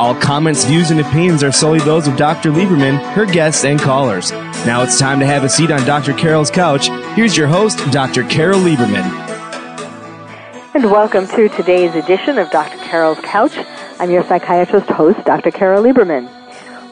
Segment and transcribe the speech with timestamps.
[0.00, 2.50] All comments, views, and opinions are solely those of Dr.
[2.50, 4.32] Lieberman, her guests, and callers.
[4.64, 6.14] Now it's time to have a seat on Dr.
[6.14, 6.88] Carol's couch.
[7.14, 8.24] Here's your host, Dr.
[8.24, 9.04] Carol Lieberman.
[10.74, 12.78] And welcome to today's edition of Dr.
[12.78, 13.52] Carol's Couch.
[13.98, 15.50] I'm your psychiatrist host, Dr.
[15.50, 16.30] Carol Lieberman.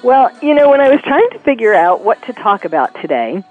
[0.03, 3.43] Well, you know, when I was trying to figure out what to talk about today,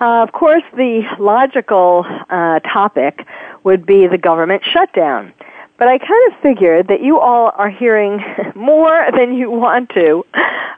[0.00, 3.26] uh, of course, the logical uh, topic
[3.62, 5.34] would be the government shutdown.
[5.78, 8.20] But I kind of figured that you all are hearing
[8.54, 10.24] more than you want to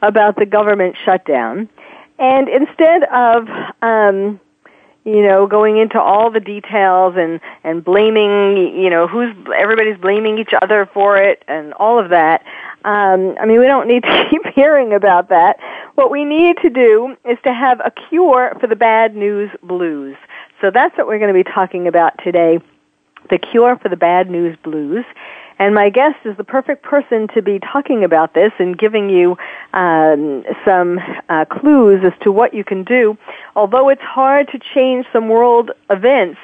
[0.03, 1.69] about the government shutdown.
[2.19, 3.49] And instead of,
[3.81, 4.41] um,
[5.05, 10.39] you know, going into all the details and, and blaming, you know, who's, everybody's blaming
[10.39, 12.43] each other for it and all of that,
[12.85, 15.59] um, I mean, we don't need to keep hearing about that.
[15.95, 20.17] What we need to do is to have a cure for the bad news blues.
[20.61, 22.59] So that's what we're going to be talking about today
[23.29, 25.05] the Cure for the Bad News Blues.
[25.59, 29.37] And my guest is the perfect person to be talking about this and giving you
[29.73, 33.19] um, some uh, clues as to what you can do.
[33.57, 36.39] Although it's hard to change some world events,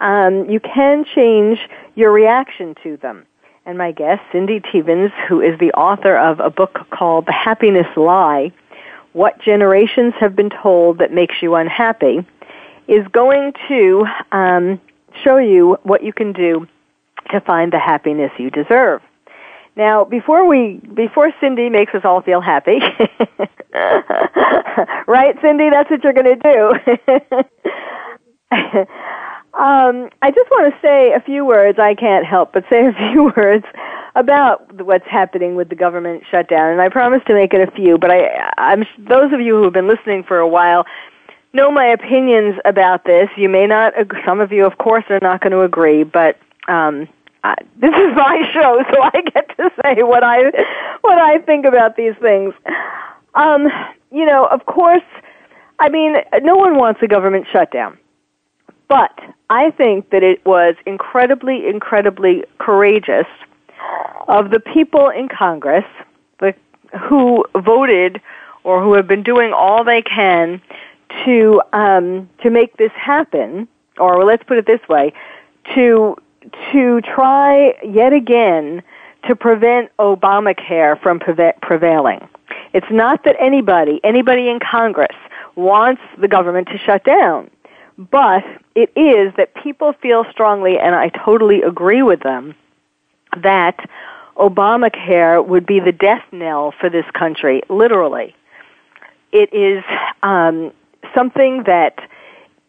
[0.00, 1.58] um, you can change
[1.94, 3.24] your reaction to them.
[3.64, 7.86] And my guest, Cindy Teevens, who is the author of a book called The Happiness
[7.96, 8.52] Lie
[9.12, 12.26] What Generations Have Been Told That Makes You Unhappy,
[12.88, 14.80] is going to um,
[15.22, 16.66] show you what you can do
[17.30, 19.02] to find the happiness you deserve.
[19.76, 22.80] Now, before we, before Cindy makes us all feel happy,
[25.06, 25.70] right, Cindy?
[25.70, 26.72] That's what you're going to do.
[29.54, 31.78] um, I just want to say a few words.
[31.78, 33.64] I can't help but say a few words
[34.16, 37.96] about what's happening with the government shutdown, and I promise to make it a few.
[37.96, 40.84] But I, I'm those of you who have been listening for a while
[41.52, 43.28] know my opinions about this.
[43.36, 43.94] You may not,
[44.24, 46.38] some of you, of course, are not going to agree, but
[46.68, 47.08] um,
[47.44, 50.50] I, this is my show, so I get to say what I
[51.00, 52.54] what I think about these things.
[53.34, 53.68] Um,
[54.12, 55.02] you know, of course,
[55.78, 57.98] I mean, no one wants a government shutdown,
[58.88, 59.18] but
[59.48, 63.26] I think that it was incredibly, incredibly courageous
[64.28, 65.84] of the people in Congress,
[66.38, 66.54] the,
[67.08, 68.20] who voted
[68.62, 70.60] or who have been doing all they can
[71.24, 75.12] to um, to make this happen, or let's put it this way,
[75.74, 76.16] to
[76.72, 78.82] to try yet again
[79.26, 82.26] to prevent Obamacare from prevailing.
[82.72, 85.16] It's not that anybody, anybody in Congress,
[85.56, 87.50] wants the government to shut down,
[87.98, 88.44] but
[88.74, 92.54] it is that people feel strongly, and I totally agree with them,
[93.36, 93.78] that
[94.36, 98.34] Obamacare would be the death knell for this country, literally.
[99.32, 99.84] It is
[100.22, 100.72] um,
[101.14, 101.98] something that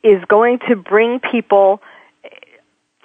[0.04, 1.82] is going to bring people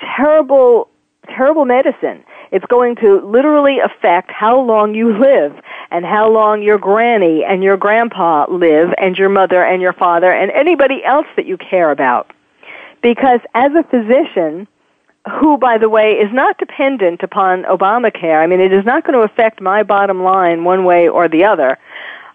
[0.00, 0.88] terrible,
[1.28, 2.24] terrible medicine.
[2.52, 5.54] It's going to literally affect how long you live
[5.90, 10.32] and how long your granny and your grandpa live and your mother and your father
[10.32, 12.32] and anybody else that you care about.
[13.02, 14.66] Because as a physician,
[15.40, 19.18] who, by the way, is not dependent upon Obamacare, I mean, it is not going
[19.18, 21.78] to affect my bottom line one way or the other.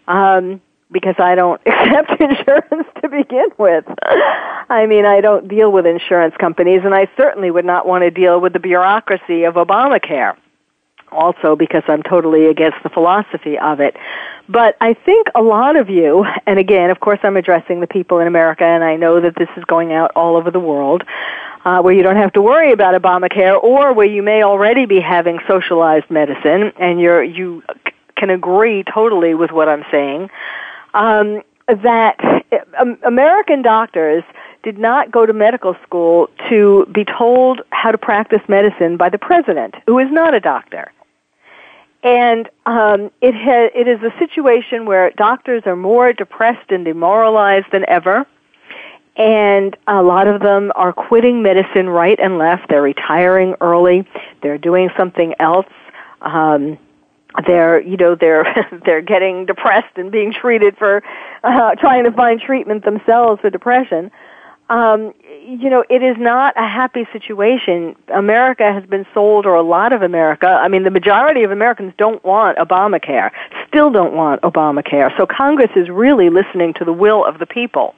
[0.08, 3.85] Um, because I don't accept insurance to begin with.
[4.69, 8.12] I mean, I don't deal with insurance companies, and I certainly would not want to
[8.12, 10.35] deal with the bureaucracy of Obamacare.
[11.12, 13.97] Also, because I'm totally against the philosophy of it.
[14.47, 18.20] But I think a lot of you, and again, of course, I'm addressing the people
[18.20, 21.03] in America, and I know that this is going out all over the world,
[21.66, 25.02] uh, where you don't have to worry about Obamacare, or where you may already be
[25.02, 27.61] having socialized medicine, and you're you
[28.16, 30.29] can agree totally with what I'm saying
[30.93, 32.17] um, that
[32.79, 34.23] um, American doctors
[34.64, 39.17] did not go to medical school to be told how to practice medicine by the
[39.17, 40.91] president, who is not a doctor.
[42.03, 47.67] And um, it, ha- it is a situation where doctors are more depressed and demoralized
[47.72, 48.26] than ever.
[49.17, 52.70] And a lot of them are quitting medicine right and left.
[52.70, 54.08] They're retiring early.
[54.41, 55.67] They're doing something else.
[56.22, 56.78] Um,
[57.48, 58.46] they're you know they're
[58.86, 61.04] they're getting depressed and being treated for
[61.44, 64.12] uh, trying to find treatment themselves for depression.
[64.70, 65.14] Um,
[65.46, 67.94] you know, it is not a happy situation.
[68.16, 70.48] America has been sold, or a lot of America.
[70.48, 73.32] I mean, the majority of Americans don't want Obamacare.
[73.68, 75.16] Still don't want Obamacare.
[75.18, 77.96] So Congress is really listening to the will of the people.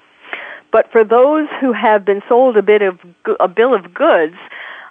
[0.71, 2.99] But for those who have been sold a bit of
[3.39, 4.35] a bill of goods,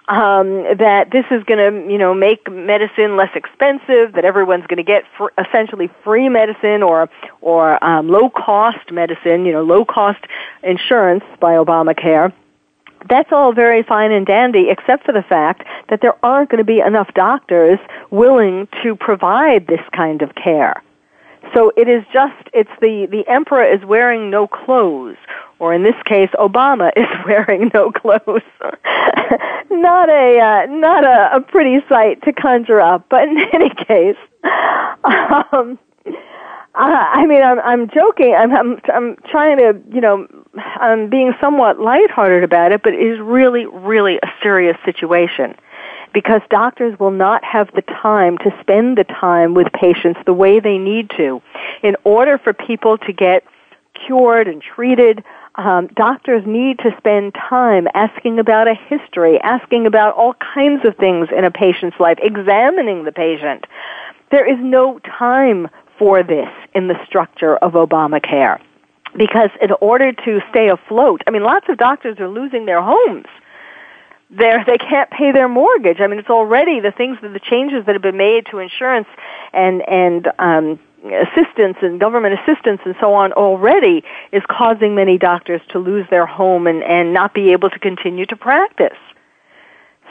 [0.08, 4.12] um, that this is going to, you know, make medicine less expensive.
[4.14, 7.08] That everyone's going to get fr- essentially free medicine or
[7.40, 10.20] or um, low cost medicine, you know, low cost
[10.62, 12.32] insurance by Obamacare.
[13.08, 16.64] That's all very fine and dandy, except for the fact that there aren't going to
[16.64, 17.78] be enough doctors
[18.10, 20.82] willing to provide this kind of care.
[21.54, 25.16] So it is just, it's the, the emperor is wearing no clothes,
[25.58, 28.43] or in this case, Obama is wearing no clothes.
[29.70, 34.16] not a, uh, not a, a pretty sight to conjure up, but in any case,
[35.04, 35.78] um,
[36.75, 38.34] I mean, I'm, I'm joking.
[38.34, 40.26] I'm, I'm, I'm trying to, you know,
[40.56, 45.55] I'm being somewhat lighthearted about it, but it is really, really a serious situation
[46.12, 50.61] because doctors will not have the time to spend the time with patients the way
[50.61, 51.43] they need to.
[51.82, 53.44] In order for people to get
[54.06, 55.25] cured and treated,
[55.56, 60.97] um, doctors need to spend time asking about a history, asking about all kinds of
[60.97, 63.67] things in a patient's life, examining the patient.
[64.31, 65.69] There is no time
[65.99, 68.61] for this in the structure of Obamacare.
[69.15, 73.26] Because in order to stay afloat, I mean, lots of doctors are losing their homes
[74.32, 76.00] they're, they can't pay their mortgage.
[76.00, 79.08] I mean, it's already the things that the changes that have been made to insurance
[79.52, 85.61] and and um, assistance and government assistance and so on already is causing many doctors
[85.70, 88.99] to lose their home and and not be able to continue to practice.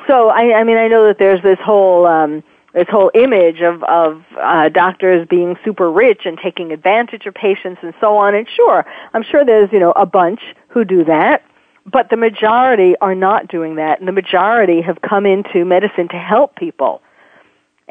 [0.08, 3.84] So I, I mean, I know that there's this whole um, this whole image of
[3.84, 8.36] of uh, doctors being super rich and taking advantage of patients and so on.
[8.36, 11.44] And sure, I'm sure there's you know a bunch who do that.
[11.86, 16.18] But the majority are not doing that, and the majority have come into medicine to
[16.18, 17.02] help people.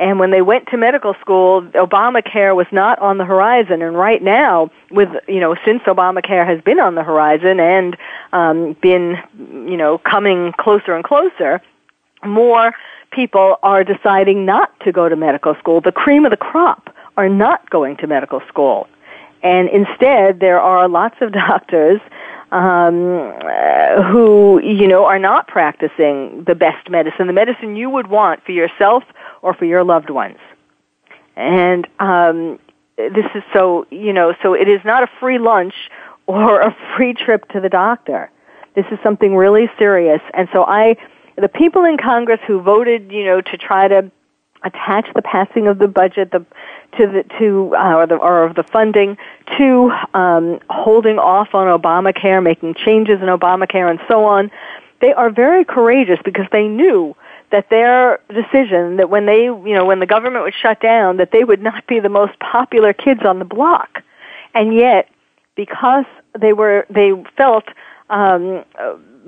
[0.01, 3.83] And when they went to medical school, Obamacare was not on the horizon.
[3.83, 7.97] And right now, with you know, since Obamacare has been on the horizon and
[8.33, 11.61] um, been you know coming closer and closer,
[12.25, 12.73] more
[13.11, 15.83] people are deciding not to go to medical school.
[15.83, 18.89] The cream of the crop are not going to medical school,
[19.43, 22.01] and instead there are lots of doctors
[22.53, 28.09] um, uh, who you know are not practicing the best medicine, the medicine you would
[28.09, 29.05] want for yourself
[29.43, 30.39] or for your loved ones.
[31.37, 32.59] And um,
[32.97, 35.75] this is so you know so it is not a free lunch
[36.27, 38.31] or a free trip to the doctor.
[38.75, 40.21] This is something really serious.
[40.33, 40.97] And so I,
[41.37, 44.11] the people in Congress who voted, you know, to try to
[44.63, 46.45] attach the passing of the budget the,
[46.99, 49.17] to the to uh, or, the, or the funding
[49.59, 54.51] to um, holding off on Obamacare, making changes in Obamacare, and so on.
[55.01, 57.17] They are very courageous because they knew
[57.53, 61.33] that their decision that when they you know when the government would shut down that
[61.33, 64.03] they would not be the most popular kids on the block,
[64.55, 65.09] and yet
[65.57, 66.05] because
[66.39, 67.65] they were they felt
[68.11, 68.65] um,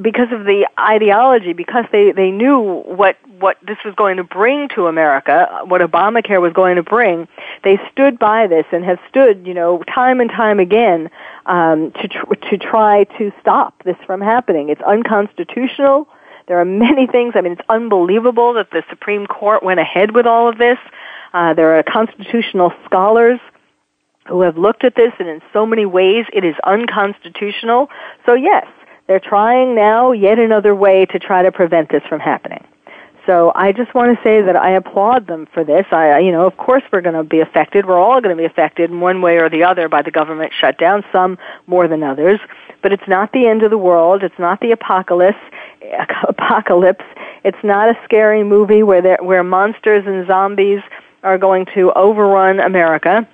[0.01, 4.69] because of the ideology, because they, they knew what, what this was going to bring
[4.71, 7.29] to America, what Obamacare was going to bring,
[7.63, 11.11] they stood by this and have stood, you know, time and time again
[11.47, 14.71] um, to, tr- to try to stop this from happening.
[14.71, 16.09] It's unconstitutional.
[16.49, 17.35] There are many things.
[17.37, 20.79] I mean, it's unbelievable that the Supreme Court went ahead with all of this.
[21.35, 23.41] Uh, there are constitutional scholars
[24.29, 27.89] who have looked at this, and in so many ways, it is unconstitutional.
[28.25, 28.67] So yes,
[29.07, 32.65] they're trying now yet another way to try to prevent this from happening.
[33.27, 35.87] So I just want to say that I applaud them for this.
[35.93, 37.87] I, you know, of course we're going to be affected.
[37.87, 40.53] We're all going to be affected in one way or the other by the government
[40.59, 42.41] shutdown, some more than others.
[42.83, 44.25] But it's not the end of the world.
[44.25, 45.39] It's not the apocalypse.
[46.29, 47.05] Apocalypse.
[47.45, 50.81] It's not a scary movie where there, where monsters and zombies
[51.23, 53.29] are going to overrun America.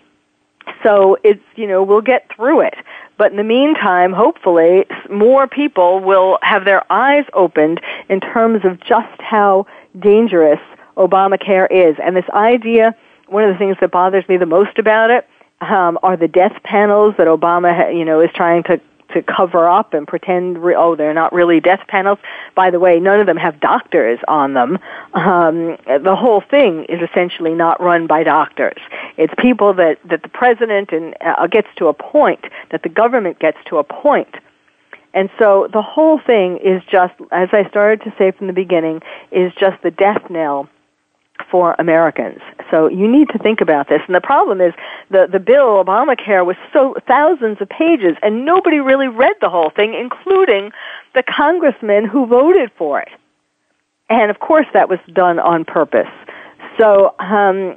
[0.83, 2.75] So it's, you know, we'll get through it.
[3.19, 8.81] But in the meantime, hopefully, more people will have their eyes opened in terms of
[8.81, 9.67] just how
[9.99, 10.61] dangerous
[10.97, 11.97] Obamacare is.
[12.03, 12.95] And this idea,
[13.27, 15.29] one of the things that bothers me the most about it,
[15.61, 18.81] um, are the death panels that Obama, you know, is trying to
[19.15, 22.19] to cover up and pretend, re- oh, they're not really death panels.
[22.55, 24.79] By the way, none of them have doctors on them.
[25.15, 28.81] Um, the whole thing is essentially not run by doctors.
[29.17, 33.39] It's people that, that the president and, uh, gets to a point, that the government
[33.39, 33.85] gets to a.
[35.15, 39.03] And so the whole thing is just, as I started to say from the beginning,
[39.33, 40.69] is just the death knell
[41.51, 42.41] for Americans.
[42.71, 44.01] So you need to think about this.
[44.07, 44.75] And the problem is
[45.11, 49.71] the, the bill, Obamacare, was so thousands of pages and nobody really read the whole
[49.71, 50.73] thing, including
[51.15, 53.09] the congressmen who voted for it.
[54.11, 56.09] And of course that was done on purpose.
[56.79, 57.77] So, um,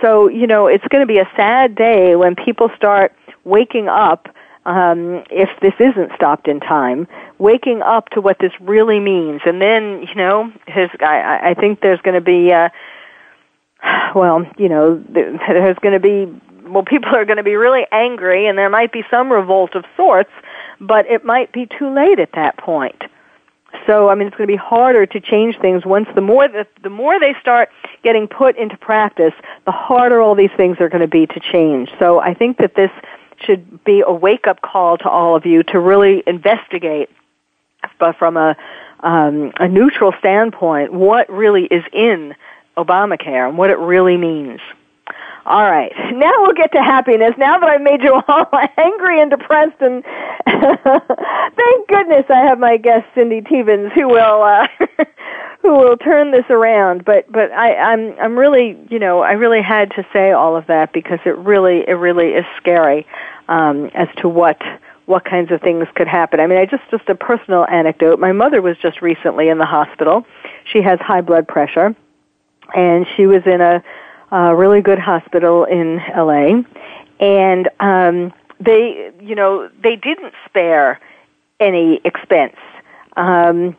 [0.00, 3.12] so, you know, it's going to be a sad day when people start
[3.44, 4.28] waking up
[4.64, 9.60] um, if this isn't stopped in time, waking up to what this really means, and
[9.60, 12.68] then you know, his, I, I think there's going to be, uh,
[14.14, 16.26] well, you know, there's going to be,
[16.68, 19.84] well, people are going to be really angry, and there might be some revolt of
[19.96, 20.30] sorts,
[20.80, 23.02] but it might be too late at that point.
[23.86, 26.66] So, I mean, it's going to be harder to change things once the more the,
[26.82, 27.70] the more they start
[28.04, 29.32] getting put into practice,
[29.64, 31.90] the harder all these things are going to be to change.
[31.98, 32.90] So, I think that this
[33.44, 37.10] should be a wake up call to all of you to really investigate,
[37.98, 38.56] but from a
[39.00, 42.36] um, a neutral standpoint, what really is in
[42.76, 44.60] Obamacare and what it really means.
[45.44, 47.32] All right, now we'll get to happiness.
[47.36, 50.04] Now that I've made you all angry and depressed, and
[50.46, 54.68] thank goodness I have my guest Cindy Teevens, who will uh,
[55.62, 57.04] who will turn this around.
[57.04, 60.68] But but I, I'm I'm really you know I really had to say all of
[60.68, 63.04] that because it really it really is scary
[63.48, 64.62] um, as to what
[65.06, 66.38] what kinds of things could happen.
[66.38, 68.20] I mean, I just just a personal anecdote.
[68.20, 70.24] My mother was just recently in the hospital.
[70.72, 71.96] She has high blood pressure,
[72.74, 73.82] and she was in a,
[74.30, 76.62] a really good hospital in LA,
[77.20, 81.00] and um, they, you know, they didn't spare
[81.60, 82.56] any expense.
[83.16, 83.76] Um,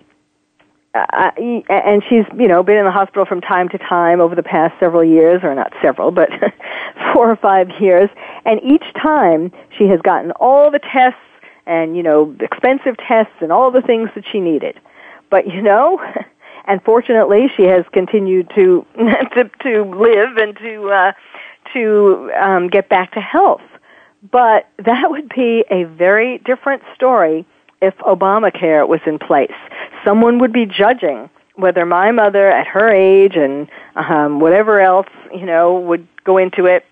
[0.95, 1.31] uh,
[1.69, 4.79] and she's you know been in the hospital from time to time over the past
[4.79, 6.29] several years or not several but
[7.13, 8.09] four or five years.
[8.45, 11.19] And each time she has gotten all the tests
[11.65, 14.79] and you know expensive tests and all the things that she needed.
[15.31, 15.99] But you know
[16.65, 18.85] and fortunately she has continued to
[19.33, 21.11] to, to live and to uh
[21.73, 23.61] to um get back to health
[24.31, 27.45] but that would be a very different story
[27.81, 29.51] if Obamacare was in place.
[30.05, 35.45] Someone would be judging whether my mother at her age and um, whatever else, you
[35.45, 36.85] know, would go into it.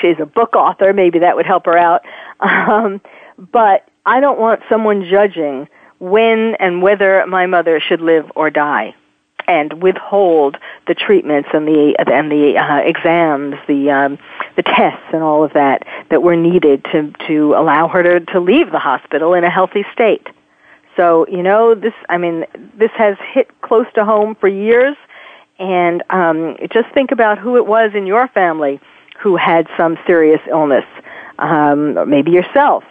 [0.00, 2.02] She's a book author, maybe that would help her out.
[2.38, 3.00] Um,
[3.38, 8.94] but I don't want someone judging when and whether my mother should live or die
[9.48, 14.18] and withhold the treatments and the and the uh, exams, the um,
[14.56, 18.40] the tests and all of that that were needed to to allow her to to
[18.40, 20.26] leave the hospital in a healthy state.
[20.96, 21.94] So you know this.
[22.08, 22.44] I mean,
[22.76, 24.96] this has hit close to home for years,
[25.58, 28.80] and um, just think about who it was in your family
[29.18, 30.84] who had some serious illness,
[31.38, 32.84] um, maybe yourself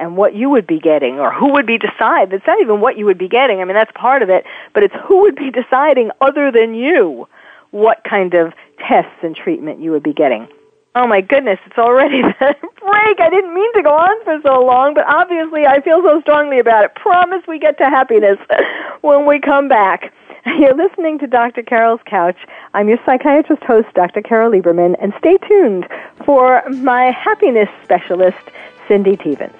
[0.00, 2.32] and what you would be getting or who would be decide.
[2.32, 3.60] It's not even what you would be getting.
[3.60, 7.28] I mean, that's part of it, but it's who would be deciding other than you
[7.70, 10.48] what kind of tests and treatment you would be getting.
[10.96, 13.20] Oh my goodness, it's already the break.
[13.20, 16.58] I didn't mean to go on for so long, but obviously I feel so strongly
[16.58, 16.94] about it.
[16.96, 18.38] Promise we get to happiness
[19.02, 20.12] when we come back.
[20.46, 21.62] You're listening to Dr.
[21.62, 22.38] Carol's Couch.
[22.72, 24.22] I'm your psychiatrist host, Dr.
[24.22, 25.86] Carol Lieberman, and stay tuned
[26.24, 28.38] for my happiness specialist,
[28.88, 29.59] Cindy Teevens.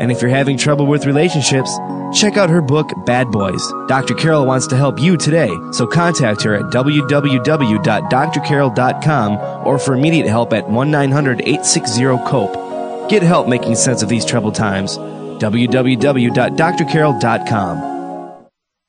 [0.00, 1.70] And if you're having trouble with relationships,
[2.14, 3.62] check out her book, Bad Boys.
[3.86, 4.14] Dr.
[4.14, 10.52] Carol wants to help you today, so contact her at www.drcarol.com or for immediate help
[10.52, 13.08] at 1 900 860 COPE.
[13.10, 14.96] Get help making sense of these troubled times.
[14.98, 17.90] www.drcarol.com.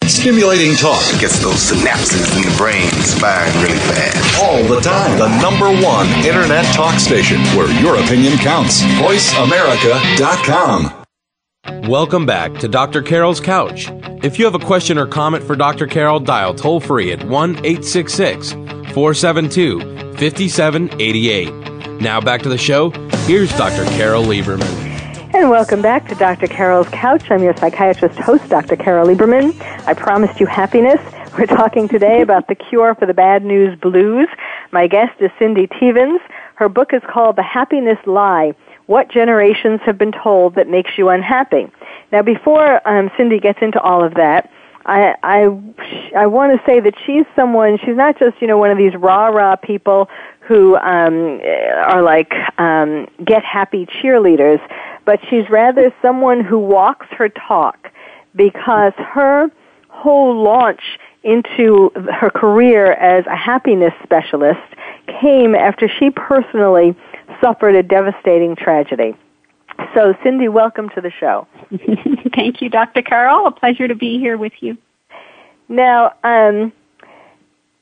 [0.06, 2.88] Stimulating talk Gets those synapses in the brain
[3.20, 4.40] firing really fast.
[4.42, 5.18] all the time.
[5.18, 8.82] The number one internet talk station where your opinion counts.
[9.00, 11.01] VoiceAmerica.com.
[11.68, 13.04] Welcome back to Dr.
[13.04, 13.88] Carol's Couch.
[14.24, 15.86] If you have a question or comment for Dr.
[15.86, 19.80] Carol, dial toll free at 1 866 472
[20.18, 22.02] 5788.
[22.02, 22.90] Now back to the show.
[23.28, 23.86] here's Dr.
[23.92, 24.70] Carol Lieberman.
[25.36, 26.48] And welcome back to Dr.
[26.48, 27.30] Carol's Couch.
[27.30, 28.76] I'm your psychiatrist host, Dr.
[28.76, 29.54] Carol Lieberman.
[29.86, 31.00] I promised you happiness.
[31.38, 34.28] We're talking today about the cure for the bad news blues.
[34.72, 36.20] My guest is Cindy Teevens.
[36.56, 38.54] Her book is called The Happiness Lie
[38.92, 41.72] What Generations Have Been Told That Makes You Unhappy.
[42.12, 44.52] Now, before um, Cindy gets into all of that,
[44.86, 45.44] I I
[46.14, 47.78] I want to say that she's someone.
[47.86, 50.10] She's not just you know one of these rah rah people
[50.42, 51.40] who um,
[51.86, 54.60] are like um, get happy cheerleaders,
[55.06, 57.94] but she's rather someone who walks her talk
[58.36, 59.50] because her
[59.88, 64.60] whole launch into her career as a happiness specialist
[65.22, 66.94] came after she personally
[67.42, 69.16] suffered a devastating tragedy.
[69.94, 71.48] So, Cindy, welcome to the show.
[72.36, 73.02] Thank you, Dr.
[73.02, 73.48] Carol.
[73.48, 74.78] A pleasure to be here with you.
[75.70, 76.74] Now, um,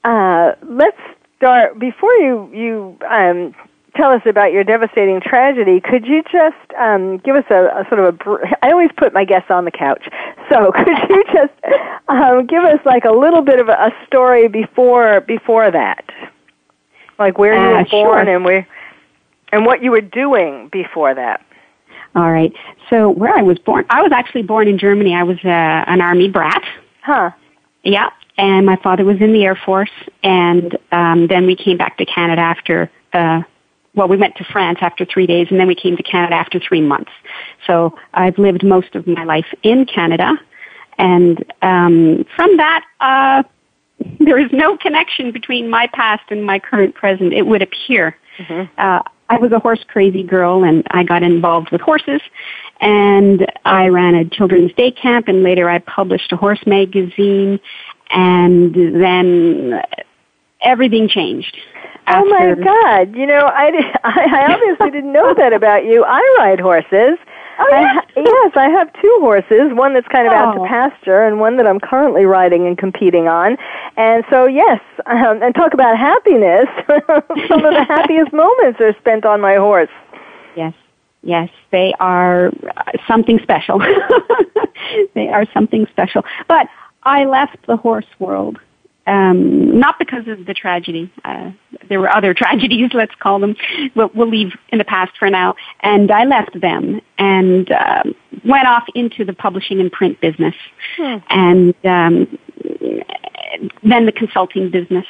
[0.03, 0.97] uh, let's
[1.37, 1.79] start.
[1.79, 3.55] Before you you um,
[3.95, 7.99] tell us about your devastating tragedy, could you just um, give us a, a, sort
[7.99, 8.11] of a?
[8.11, 10.07] Br- I always put my guests on the couch,
[10.49, 11.53] so could you just
[12.07, 16.05] um, give us like a little bit of a, a story before before that,
[17.17, 18.35] like where you uh, were born sure.
[18.35, 18.67] and where
[19.51, 21.45] and what you were doing before that.
[22.15, 22.53] All right.
[22.89, 25.13] So where I was born, I was actually born in Germany.
[25.13, 26.63] I was uh, an army brat.
[27.03, 27.31] Huh.
[27.83, 28.09] Yeah.
[28.37, 29.91] And my father was in the Air Force,
[30.23, 32.89] and um, then we came back to Canada after.
[33.11, 33.41] Uh,
[33.95, 36.59] well, we went to France after three days, and then we came to Canada after
[36.59, 37.11] three months.
[37.67, 40.39] So I've lived most of my life in Canada,
[40.97, 43.43] and um, from that, uh,
[44.19, 47.33] there is no connection between my past and my current present.
[47.33, 48.15] It would appear.
[48.37, 48.71] Mm-hmm.
[48.77, 52.21] Uh, I was a horse crazy girl and I got involved with horses
[52.81, 57.59] and I ran a children's day camp and later I published a horse magazine
[58.09, 59.83] and then
[60.61, 61.57] everything changed.
[62.07, 63.15] Oh my God!
[63.15, 63.69] You know, I,
[64.03, 66.03] I obviously didn't know that about you.
[66.03, 67.19] I ride horses.
[67.59, 68.05] Oh, yes.
[68.15, 69.73] I, yes, I have two horses.
[69.73, 70.65] One that's kind of out to Oh.
[70.65, 73.57] pasture, and one that I'm currently riding and competing on.
[73.97, 76.67] And so, yes, um, and talk about happiness.
[76.87, 79.89] Some of the happiest moments are spent on my horse.
[80.55, 80.73] Yes,
[81.21, 83.79] yes, they are uh, something special.
[85.13, 86.23] they are something special.
[86.47, 86.67] But
[87.03, 88.57] I left the horse world,
[89.09, 91.11] um, not because of the tragedy.
[91.25, 91.51] Uh,
[91.89, 93.55] there were other tragedies, let's call them.
[93.95, 95.55] We'll, we'll leave in the past for now.
[95.81, 100.55] And I left them and um, went off into the publishing and print business,
[100.97, 102.37] and um,
[103.83, 105.05] then the consulting business.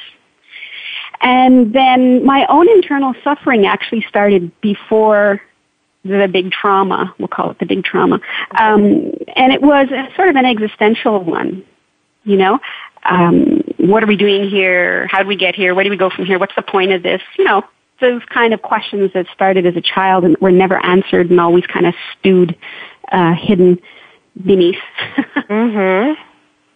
[1.20, 5.40] And then my own internal suffering actually started before
[6.04, 8.20] the big trauma, we'll call it the big trauma.
[8.58, 11.62] Um, and it was a, sort of an existential one,
[12.24, 12.58] you know.
[13.04, 15.06] Um, what are we doing here?
[15.10, 15.74] How do we get here?
[15.74, 16.38] Where do we go from here?
[16.38, 17.22] What's the point of this?
[17.38, 17.62] You know,
[18.00, 21.66] those kind of questions that started as a child and were never answered and always
[21.66, 22.56] kind of stewed,
[23.12, 23.80] uh, hidden
[24.44, 24.78] beneath.
[25.50, 26.20] Mm-hmm.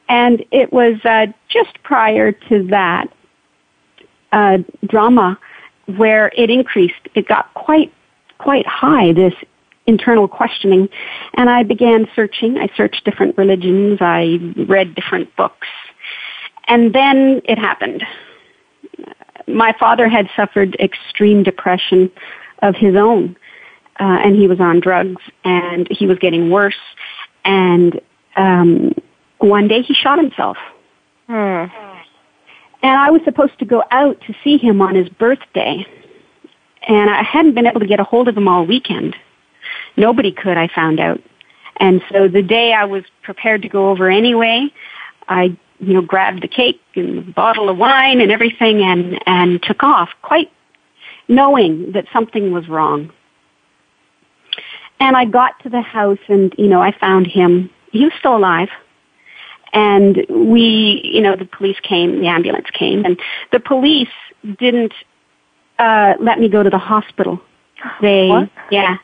[0.09, 3.07] And it was uh, just prior to that
[4.33, 5.39] uh, drama
[5.87, 7.09] where it increased.
[7.15, 7.93] It got quite
[8.39, 9.13] quite high.
[9.13, 9.35] This
[9.87, 10.89] internal questioning,
[11.35, 12.59] and I began searching.
[12.59, 13.99] I searched different religions.
[14.01, 15.69] I read different books,
[16.67, 18.05] and then it happened.
[19.47, 22.11] My father had suffered extreme depression
[22.63, 23.37] of his own,
[24.01, 26.75] uh, and he was on drugs, and he was getting worse.
[27.45, 28.01] And
[28.37, 28.95] um,
[29.39, 30.57] one day he shot himself.
[31.27, 31.67] Hmm.
[32.83, 35.87] And I was supposed to go out to see him on his birthday.
[36.87, 39.17] And I hadn't been able to get a hold of him all weekend.
[39.97, 41.23] Nobody could, I found out.
[41.79, 44.69] And so the day I was prepared to go over anyway,
[45.29, 49.63] I, you know, grabbed the cake and the bottle of wine and everything and, and
[49.63, 50.51] took off, quite
[51.29, 53.11] knowing that something was wrong.
[55.01, 57.71] And I got to the house and, you know, I found him.
[57.91, 58.69] He was still alive
[59.75, 63.19] and we, you know, the police came, the ambulance came, and
[63.53, 64.09] the police
[64.59, 64.95] didn't
[65.79, 67.41] uh, let me go to the hospital.
[68.01, 68.51] They, What?
[68.71, 68.97] yeah,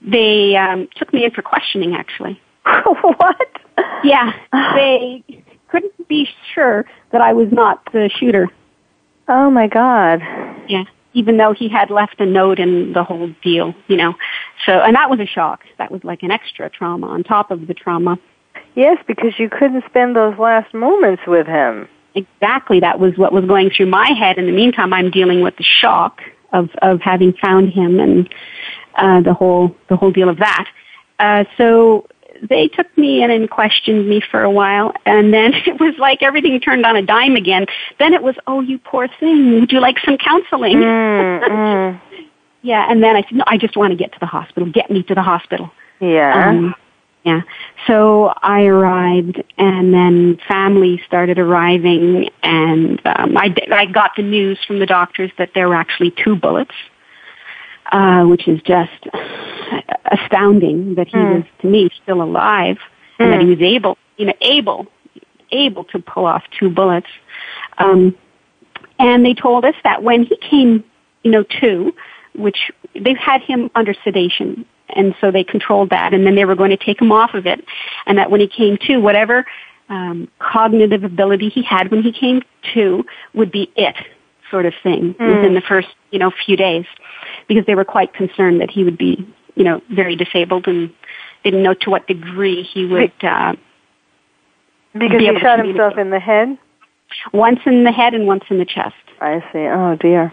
[0.00, 1.94] they um, took me in for questioning.
[1.94, 3.48] Actually, what?
[4.02, 4.32] yeah,
[4.74, 5.41] they
[5.72, 8.48] couldn't be sure that I was not the shooter.
[9.26, 10.20] Oh my God.
[10.68, 14.14] Yeah, even though he had left a note and the whole deal, you know.
[14.66, 15.60] So, and that was a shock.
[15.78, 18.18] That was like an extra trauma on top of the trauma.
[18.74, 21.88] Yes, because you couldn't spend those last moments with him.
[22.14, 24.38] exactly that was what was going through my head.
[24.38, 26.20] In the meantime, I'm dealing with the shock
[26.52, 28.34] of of having found him and
[28.96, 30.68] uh, the whole the whole deal of that.
[31.18, 32.06] Uh, so
[32.48, 36.22] they took me in and questioned me for a while, and then it was like
[36.22, 37.66] everything turned on a dime again.
[37.98, 40.76] Then it was, oh, you poor thing, would you like some counseling?
[40.76, 42.00] Mm, mm.
[42.62, 44.70] yeah, and then I said, no, I just want to get to the hospital.
[44.70, 45.70] Get me to the hospital.
[46.00, 46.48] Yeah.
[46.48, 46.74] Um,
[47.24, 47.42] yeah.
[47.86, 54.58] So I arrived, and then family started arriving, and um, I, I got the news
[54.66, 56.74] from the doctors that there were actually two bullets,
[57.92, 59.06] uh, which is just
[60.10, 61.36] astounding that he Mm.
[61.36, 62.78] was, to me, still alive,
[63.18, 63.50] and that he Mm.
[63.50, 64.86] was able, you know, able,
[65.50, 67.06] able to pull off two bullets.
[67.78, 68.14] Um,
[68.98, 70.84] and they told us that when he came,
[71.22, 71.94] you know, to,
[72.34, 76.54] which they had him under sedation, and so they controlled that, and then they were
[76.54, 77.64] going to take him off of it,
[78.06, 79.44] and that when he came to, whatever
[79.88, 83.96] um, cognitive ability he had when he came to would be it,
[84.52, 85.36] sort of thing, Mm.
[85.36, 86.86] within the first, you know, few days,
[87.48, 90.90] because they were quite concerned that he would be, you know, very disabled and
[91.42, 93.12] didn't know to what degree he would.
[93.22, 93.54] Uh,
[94.92, 96.56] because be he shot himself in the head?
[97.32, 98.94] once in the head and once in the chest.
[99.20, 99.58] I see.
[99.58, 100.32] Oh, dear.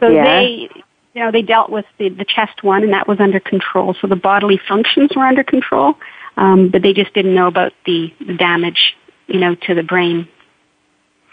[0.00, 0.24] So Yeah.
[0.24, 0.68] they,
[1.14, 3.94] you know, they dealt with the, the chest one, and that was under control.
[4.00, 5.96] So the bodily functions were under control,
[6.36, 8.96] um, but they just didn't know about the, the damage,
[9.26, 10.28] you know, to the brain.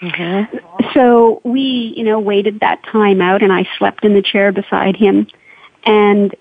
[0.02, 0.48] Okay.
[0.94, 4.96] So we, you know, waited that time out, and I slept in the chair beside
[4.96, 5.28] him.
[5.84, 6.34] And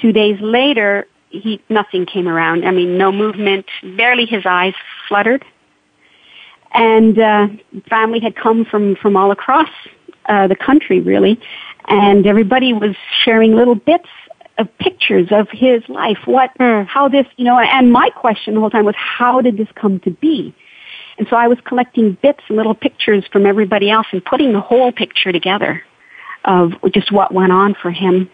[0.00, 2.64] two days later, he nothing came around.
[2.64, 4.74] I mean, no movement, barely his eyes
[5.08, 5.44] fluttered.
[6.72, 7.48] And uh,
[7.88, 9.68] family had come from from all across
[10.26, 11.40] uh, the country, really,
[11.88, 14.08] and everybody was sharing little bits
[14.58, 16.18] of pictures of his life.
[16.26, 19.68] What, how this, you know, and my question the whole time was, how did this
[19.74, 20.54] come to be?
[21.18, 24.60] And so I was collecting bits and little pictures from everybody else and putting the
[24.60, 25.82] whole picture together
[26.44, 28.28] of just what went on for him.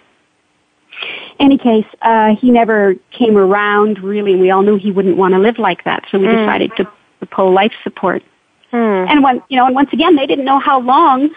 [1.39, 4.35] Any case, uh, he never came around really.
[4.37, 6.45] We all knew he wouldn't want to live like that, so we Mm.
[6.45, 6.85] decided to,
[7.21, 8.23] to pull life support.
[8.71, 8.77] Hmm.
[9.09, 11.31] And when you know, and once again, they didn't know how long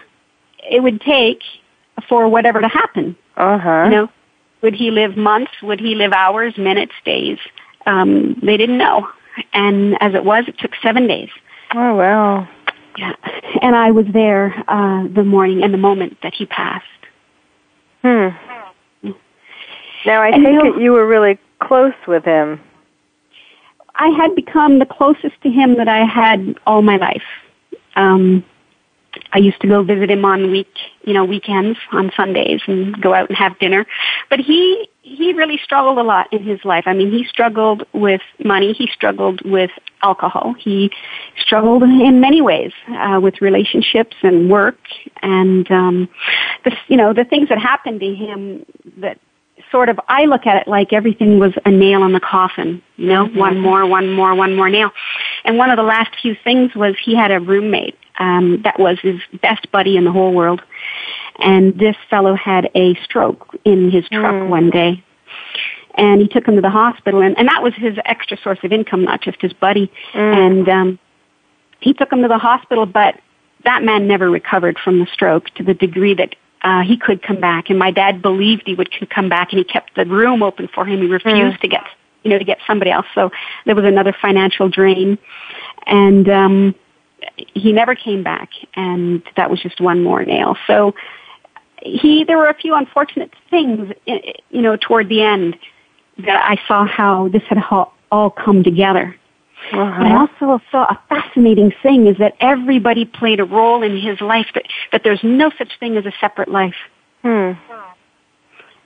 [0.70, 1.42] it would take
[2.08, 3.16] for whatever to happen.
[3.36, 3.82] Uh huh.
[3.84, 4.08] You know,
[4.62, 5.52] would he live months?
[5.62, 7.38] Would he live hours, minutes, days?
[7.86, 9.08] Um, they didn't know.
[9.52, 11.30] And as it was, it took seven days.
[11.74, 12.48] Oh wow.
[12.96, 13.14] Yeah.
[13.62, 16.86] And I was there uh, the morning and the moment that he passed.
[18.02, 18.28] Hmm.
[20.06, 22.60] Now I And take you it you were really close with him.
[23.96, 27.22] I had become the closest to him that I had all my life.
[27.96, 28.44] Um,
[29.32, 33.14] I used to go visit him on week, you know, weekends on Sundays and go
[33.14, 33.86] out and have dinner.
[34.30, 36.84] But he he really struggled a lot in his life.
[36.86, 38.72] I mean, he struggled with money.
[38.72, 39.70] He struggled with
[40.02, 40.54] alcohol.
[40.58, 40.90] He
[41.38, 44.78] struggled in many ways uh, with relationships and work
[45.22, 46.08] and um,
[46.64, 48.64] the you know the things that happened to him
[48.98, 49.18] that
[49.70, 53.08] sort of I look at it like everything was a nail in the coffin, you
[53.08, 54.90] know, one more, one more, one more nail.
[55.44, 58.98] And one of the last few things was he had a roommate um, that was
[59.00, 60.62] his best buddy in the whole world,
[61.38, 65.02] and this fellow had a stroke in his truck one day.
[65.96, 68.72] And he took him to the hospital, and, and that was his extra source of
[68.72, 69.92] income, not just his buddy.
[70.12, 70.98] And um,
[71.80, 73.20] he took him to the hospital, but
[73.64, 77.40] that man never recovered from the stroke to the degree that uh, he could come
[77.40, 77.70] back.
[77.70, 80.84] And my dad believed he would come back, and he kept the room open for
[80.84, 81.00] him.
[81.00, 81.84] He refused to get,
[82.24, 83.06] you know, to get somebody else.
[83.14, 83.30] So
[83.66, 85.18] there was another financial drain,
[85.86, 86.74] and um,
[87.36, 88.50] he never came back.
[88.74, 90.56] And that was just one more nail.
[90.66, 90.94] So
[91.82, 95.56] he, there were a few unfortunate things, i- you know, toward the end
[96.18, 99.16] that I saw how this had all all come together.
[99.72, 104.20] But I also saw a fascinating thing is that everybody played a role in his
[104.20, 106.76] life, that, that there's no such thing as a separate life.
[107.22, 107.52] Hmm.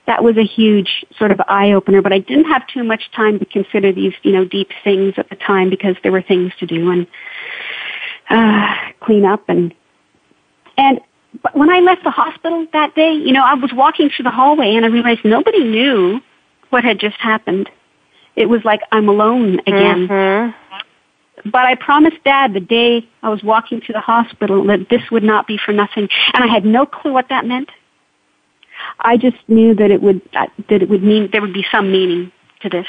[0.08, 3.38] That was a huge sort of eye opener, but I didn't have too much time
[3.40, 6.66] to consider these, you know, deep things at the time because there were things to
[6.66, 7.06] do and
[8.30, 9.74] uh, clean up and
[10.78, 11.00] and
[11.42, 14.30] but when I left the hospital that day, you know, I was walking through the
[14.30, 16.22] hallway and I realized nobody knew
[16.70, 17.68] what had just happened.
[18.34, 20.08] It was like I'm alone again.
[20.08, 21.50] Mm-hmm.
[21.50, 25.22] But I promised Dad the day I was walking to the hospital that this would
[25.22, 27.68] not be for nothing, and I had no clue what that meant.
[29.00, 31.90] I just knew that it would that that it would mean there would be some
[31.90, 32.86] meaning to this.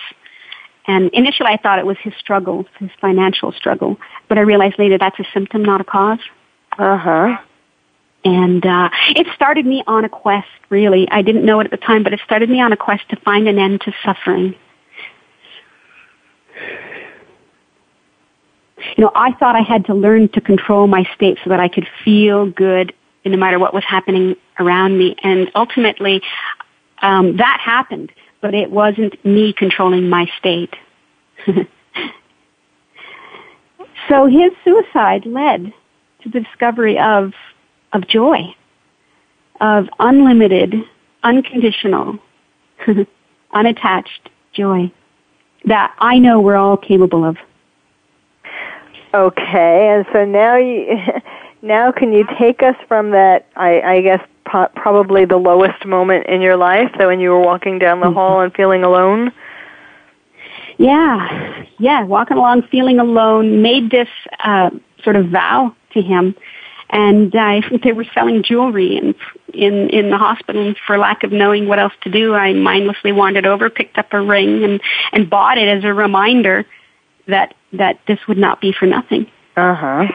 [0.88, 3.98] And initially, I thought it was his struggle, his financial struggle,
[4.28, 6.20] but I realized later that's a symptom, not a cause.
[6.78, 7.38] Uh huh.
[8.26, 10.48] And uh, it started me on a quest.
[10.70, 13.08] Really, I didn't know it at the time, but it started me on a quest
[13.10, 14.56] to find an end to suffering.
[18.98, 21.68] you know, I thought I had to learn to control my state so that I
[21.68, 22.94] could feel good
[23.26, 25.16] no matter what was happening around me.
[25.24, 26.22] And ultimately,
[27.02, 30.76] um, that happened, but it wasn't me controlling my state.
[34.10, 35.74] so his suicide led
[36.24, 37.34] to the discovery of
[37.92, 38.54] of joy,
[39.62, 40.76] of unlimited
[41.24, 42.20] unconditional,
[43.52, 44.92] unattached joy
[45.66, 47.38] that I know we're all capable of.
[49.14, 50.86] Okay, and so now you,
[51.62, 53.48] now can you take us from that?
[53.56, 57.42] I, I guess pro- probably the lowest moment in your life, so when you were
[57.42, 58.16] walking down the mm-hmm.
[58.16, 59.32] hall and feeling alone.
[60.78, 63.62] Yeah, yeah, walking along feeling alone.
[63.62, 64.08] Made this
[64.40, 64.70] uh,
[65.04, 66.36] sort of vow to him,
[66.90, 69.14] and I think they were selling jewelry in
[69.54, 70.68] in in the hospital.
[70.68, 74.14] And for lack of knowing what else to do, I mindlessly wandered over, picked up
[74.14, 76.66] a ring, and and bought it as a reminder
[77.28, 79.30] that that this would not be for nothing.
[79.58, 80.08] Uh huh.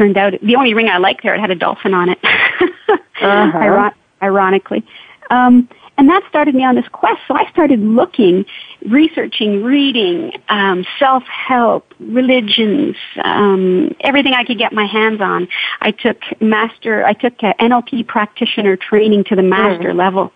[0.00, 2.18] Turned out the only ring I liked there it had a dolphin on it.
[2.24, 3.18] uh-huh.
[3.20, 4.82] Iron- ironically.
[5.28, 7.20] Um, and that started me on this quest.
[7.28, 8.46] So I started looking,
[8.88, 15.48] researching, reading, um, self-help, religions, um, everything I could get my hands on.
[15.82, 19.96] I took master, I took NLP practitioner training to the master mm.
[19.96, 20.32] level.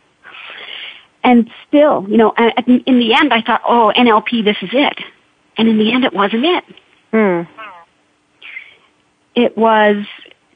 [1.22, 2.34] And still, you know,
[2.66, 5.00] in the end, I thought, oh, NLP, this is it.
[5.56, 6.64] And in the end, it wasn't it.
[7.14, 7.48] Mm.
[9.34, 10.04] It was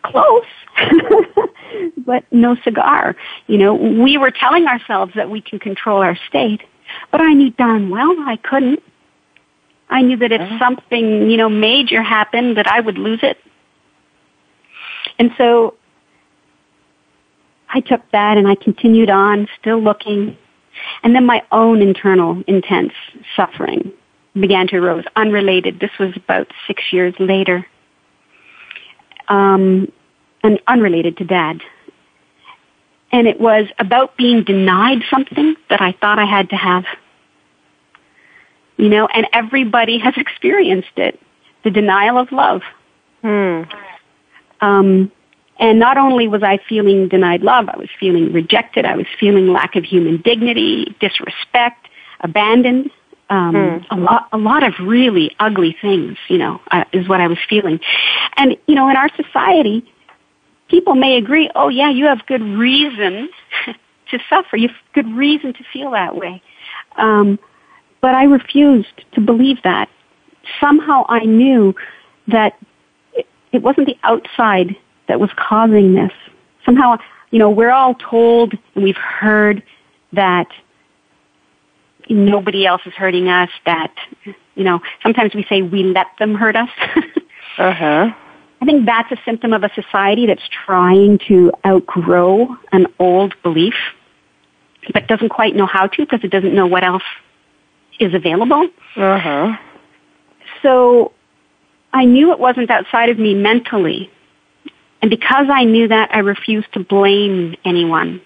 [0.03, 0.45] close,
[1.99, 3.17] but no cigar.
[3.47, 6.63] You know, we were telling ourselves that we can control our state,
[7.11, 8.83] but I knew darn well I couldn't.
[9.91, 10.59] I knew that if uh-huh.
[10.59, 13.39] something, you know, major happened that I would lose it.
[15.19, 15.75] And so
[17.71, 20.37] I took that and I continued on, still looking.
[21.03, 22.93] And then my own internal intense
[23.35, 23.93] suffering
[24.35, 25.81] began to arise, unrelated.
[25.81, 27.67] This was about six years later.
[29.29, 29.93] Um,
[30.43, 31.61] and unrelated to dad.
[33.11, 36.85] And it was about being denied something that I thought I had to have.
[38.77, 41.21] You know, and everybody has experienced it.
[41.65, 42.63] The denial of love.
[43.23, 43.63] Hmm.
[44.61, 45.13] Um,
[45.59, 48.85] and not only was I feeling denied love, I was feeling rejected.
[48.85, 51.89] I was feeling lack of human dignity, disrespect,
[52.21, 52.91] abandoned.
[53.31, 53.87] Um, mm.
[53.91, 57.39] a lot, a lot of really ugly things, you know, uh, is what I was
[57.49, 57.79] feeling.
[58.37, 59.85] And, you know, in our society,
[60.69, 63.29] people may agree, oh yeah, you have good reason
[64.11, 64.57] to suffer.
[64.57, 66.43] You have good reason to feel that way.
[66.97, 67.39] Um,
[68.01, 69.89] but I refused to believe that.
[70.61, 71.75] Somehow I knew
[72.29, 72.59] that
[73.13, 74.77] it, it wasn't the outside
[75.09, 76.13] that was causing this.
[76.65, 76.99] Somehow,
[77.31, 79.63] you know, we're all told and we've heard
[80.13, 80.49] that
[82.09, 83.95] nobody else is hurting us, that,
[84.55, 86.71] you know, sometimes we say we let them hurt us.
[87.59, 88.13] uh-huh.
[88.61, 93.75] I think that's a symptom of a society that's trying to outgrow an old belief,
[94.93, 97.05] but doesn't quite know how to because it doesn't know what else
[98.01, 98.69] is available.
[98.97, 99.57] Uh-huh.
[100.63, 101.13] So
[101.93, 104.11] I knew it wasn't outside of me mentally.
[105.01, 108.21] And because I knew that, I refused to blame anyone.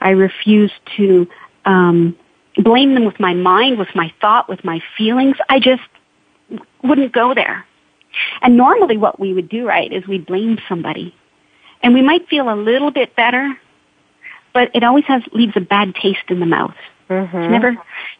[0.00, 1.28] I refused to
[1.64, 2.16] um,
[2.62, 5.36] blame them with my mind, with my thought, with my feelings.
[5.48, 5.82] I just
[6.82, 7.66] wouldn't go there.
[8.42, 11.14] And normally what we would do, right, is we blame somebody.
[11.82, 13.56] And we might feel a little bit better,
[14.52, 16.74] but it always has, leaves a bad taste in the mouth.
[17.08, 17.36] Mm-hmm.
[17.36, 17.76] It's never,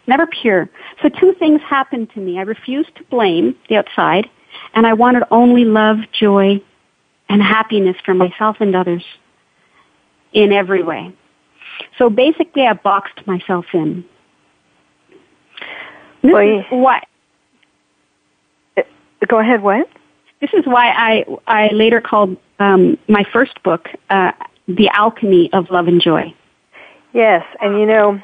[0.06, 0.68] never pure.
[1.02, 2.38] So two things happened to me.
[2.38, 4.28] I refused to blame the outside,
[4.74, 6.62] and I wanted only love, joy,
[7.28, 9.04] and happiness for myself and others
[10.32, 11.12] in every way.
[11.98, 14.04] So basically, I boxed myself in.
[16.22, 17.04] This well, is what
[19.28, 19.62] Go ahead.
[19.62, 19.88] What?
[20.40, 24.32] This is why I I later called um, my first book uh,
[24.66, 26.34] "The Alchemy of Love and Joy."
[27.12, 28.20] Yes, and you know,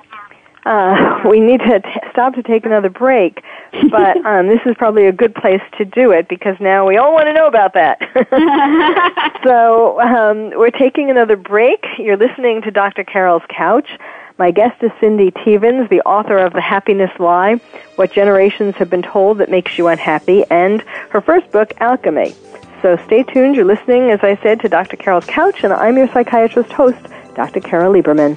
[0.64, 3.42] uh, we need to t- stop to take another break,
[3.90, 7.12] but um, this is probably a good place to do it because now we all
[7.12, 7.98] want to know about that.
[9.44, 11.84] so um, we're taking another break.
[11.98, 13.04] You're listening to Dr.
[13.04, 13.88] Carol's Couch.
[14.38, 17.54] My guest is Cindy Teevens, the author of The Happiness Lie
[17.94, 22.34] What Generations Have Been Told That Makes You Unhappy, and her first book, Alchemy.
[22.82, 23.56] So stay tuned.
[23.56, 24.98] You're listening, as I said, to Dr.
[24.98, 26.98] Carol's Couch, and I'm your psychiatrist host,
[27.34, 27.60] Dr.
[27.60, 28.36] Carol Lieberman.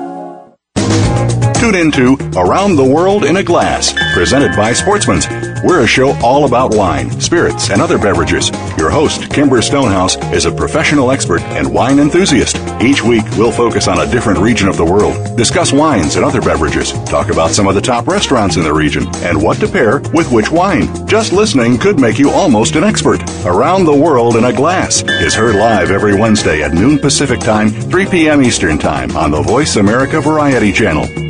[1.61, 5.27] Tune into Around the World in a Glass, presented by Sportsman's.
[5.63, 8.49] We're a show all about wine, spirits, and other beverages.
[8.79, 12.57] Your host, Kimber Stonehouse, is a professional expert and wine enthusiast.
[12.81, 16.41] Each week, we'll focus on a different region of the world, discuss wines and other
[16.41, 19.99] beverages, talk about some of the top restaurants in the region, and what to pair
[20.15, 21.07] with which wine.
[21.07, 23.21] Just listening could make you almost an expert.
[23.45, 27.69] Around the World in a Glass is heard live every Wednesday at noon Pacific Time,
[27.69, 28.41] 3 p.m.
[28.41, 31.20] Eastern Time on the Voice America Variety Channel.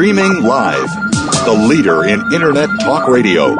[0.00, 0.88] Streaming live.
[1.44, 3.54] The leader in Internet talk radio.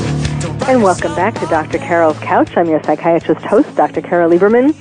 [0.67, 1.77] And welcome back to Dr.
[1.77, 2.57] Carol's Couch.
[2.57, 4.01] I'm your psychiatrist host, Dr.
[4.01, 4.73] Carol Lieberman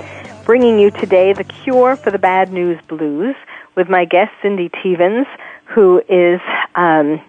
[0.44, 3.35] bringing you today the cure for the bad news blues
[3.76, 5.26] with my guest Cindy Teevens,
[5.64, 6.40] who is
[6.74, 7.20] um,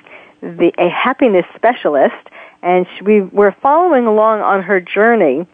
[0.41, 2.29] the, a happiness specialist,
[2.61, 5.47] and she, we, we're following along on her journey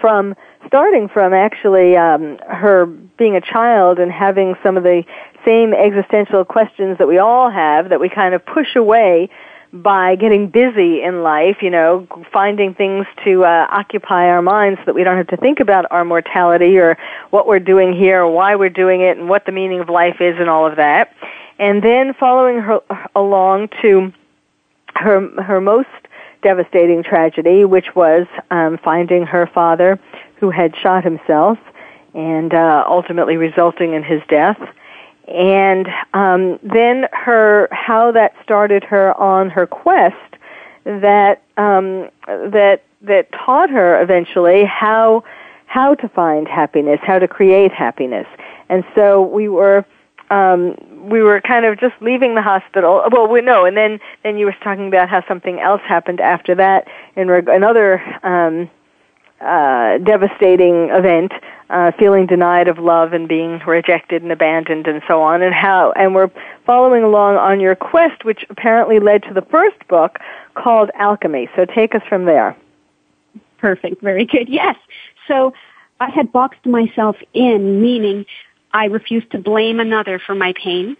[0.00, 0.34] from
[0.66, 5.04] starting from actually um, her being a child and having some of the
[5.44, 9.28] same existential questions that we all have that we kind of push away
[9.74, 14.84] by getting busy in life, you know, finding things to uh, occupy our minds so
[14.86, 16.96] that we don't have to think about our mortality or
[17.30, 20.20] what we're doing here or why we're doing it and what the meaning of life
[20.20, 21.12] is and all of that.
[21.58, 22.80] And then following her
[23.16, 24.12] along to
[24.94, 25.88] her her most
[26.42, 29.98] devastating tragedy, which was um, finding her father
[30.36, 31.58] who had shot himself
[32.14, 34.58] and uh, ultimately resulting in his death
[35.28, 40.14] and um, then her how that started her on her quest
[40.84, 45.24] that um, that that taught her eventually how
[45.66, 48.26] how to find happiness, how to create happiness,
[48.68, 49.84] and so we were.
[50.30, 50.76] Um,
[51.10, 53.04] we were kind of just leaving the hospital.
[53.12, 56.54] Well, we no, and then then you were talking about how something else happened after
[56.54, 58.70] that in reg- another um,
[59.44, 61.32] uh, devastating event
[61.70, 65.92] uh, feeling denied of love and being rejected and abandoned and so on, and how
[65.92, 66.30] and we're
[66.66, 70.18] following along on your quest, which apparently led to the first book
[70.54, 71.48] called Alchemy.
[71.56, 72.56] So take us from there.
[73.58, 74.02] Perfect.
[74.02, 74.48] Very good.
[74.48, 74.76] Yes.
[75.26, 75.54] So
[76.00, 78.26] I had boxed myself in, meaning
[78.72, 80.96] I refused to blame another for my pain.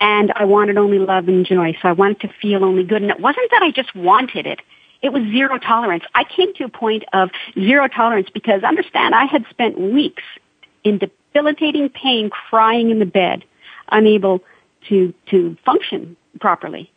[0.00, 1.76] And I wanted only love and joy.
[1.80, 3.02] So I wanted to feel only good.
[3.02, 4.60] And it wasn't that I just wanted it.
[5.02, 6.04] It was zero tolerance.
[6.14, 10.22] I came to a point of zero tolerance because understand I had spent weeks
[10.84, 13.44] in debilitating pain crying in the bed,
[13.90, 14.42] unable
[14.88, 16.90] to, to function properly.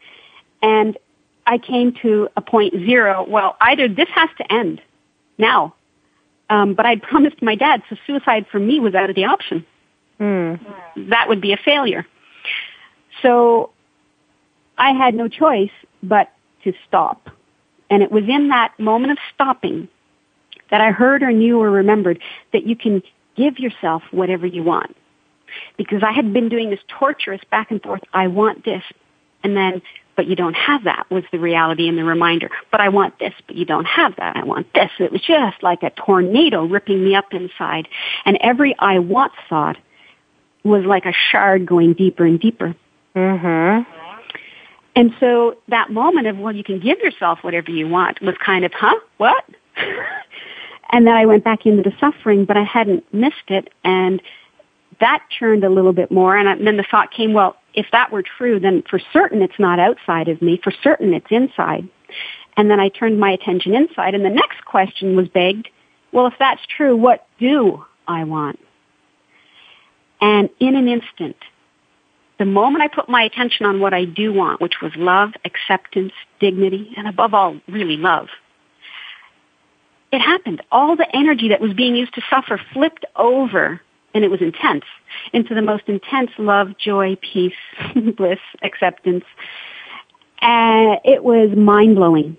[0.62, 0.98] And
[1.46, 3.26] I came to a point zero.
[3.28, 4.82] Well, either this has to end
[5.38, 5.76] now,
[6.50, 9.66] um, but I'd promised my dad, so suicide for me was out of the option.
[10.20, 10.60] Mm.
[11.10, 12.06] That would be a failure.
[13.22, 13.72] So
[14.78, 16.32] I had no choice but
[16.64, 17.30] to stop.
[17.94, 19.88] And it was in that moment of stopping
[20.72, 22.20] that I heard or knew or remembered
[22.52, 23.04] that you can
[23.38, 24.98] give yourself whatever you want.
[25.78, 28.82] Because I had been doing this torturous back and forth, I want this,
[29.44, 29.84] and then,
[30.16, 32.50] but you don't have that was the reality and the reminder.
[32.72, 34.38] But I want this, but you don't have that.
[34.38, 34.90] I want this.
[34.98, 37.88] It was just like a tornado ripping me up inside.
[38.26, 39.78] And every I want thought
[40.64, 42.74] was like a shard going deeper and deeper.
[43.16, 44.03] Mm-hmm.
[44.96, 48.64] And so that moment of, well, you can give yourself whatever you want was kind
[48.64, 49.00] of, huh?
[49.18, 49.44] What?
[50.92, 53.74] and then I went back into the suffering, but I hadn't missed it.
[53.84, 54.22] And
[55.00, 56.38] that churned a little bit more.
[56.38, 59.80] And, then the thought came, well, if that were true, then for certain it's not
[59.80, 60.60] outside of me.
[60.64, 61.88] For certain it's inside.
[62.56, 64.14] And then I turned my attention inside.
[64.14, 65.70] And the next question was begged,
[66.12, 68.60] well, if that's true, what do I want?
[70.22, 71.36] And in an instant,
[72.40, 76.14] the moment I put my attention on what I do want, which was love, acceptance,
[76.40, 78.28] dignity, and above all, really love,
[80.12, 80.62] it happened.
[80.72, 83.82] All the energy that was being used to suffer flipped over,
[84.14, 84.86] and it was intense,
[85.32, 87.54] into the most intense love, joy, peace,
[88.18, 89.26] bliss, acceptance.
[90.42, 92.38] And it was mind blowing.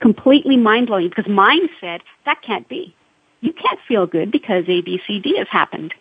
[0.00, 2.94] completely mind blowing because mind said, that can't be.
[3.40, 5.94] You can't feel good because A, B, C, D has happened.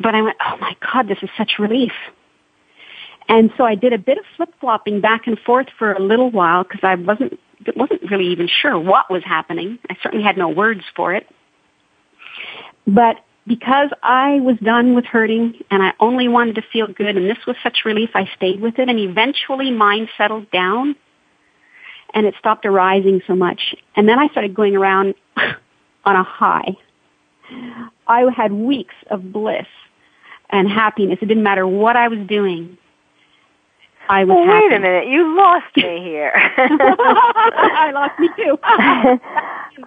[0.00, 1.92] But I went, oh my God, this is such relief.
[3.28, 6.30] And so I did a bit of flip flopping back and forth for a little
[6.30, 7.38] while because I wasn't
[7.76, 9.78] wasn't really even sure what was happening.
[9.90, 11.26] I certainly had no words for it.
[12.86, 17.28] But because I was done with hurting and I only wanted to feel good and
[17.28, 20.96] this was such relief, I stayed with it and eventually mine settled down
[22.14, 23.74] and it stopped arising so much.
[23.96, 25.14] And then I started going around
[26.04, 26.76] on a high.
[28.06, 29.66] I had weeks of bliss
[30.50, 31.18] and happiness.
[31.20, 32.78] It didn't matter what I was doing.
[34.08, 34.66] I was well, happy.
[34.68, 35.08] wait a minute.
[35.08, 36.32] You lost me here.
[36.56, 38.58] I lost me too.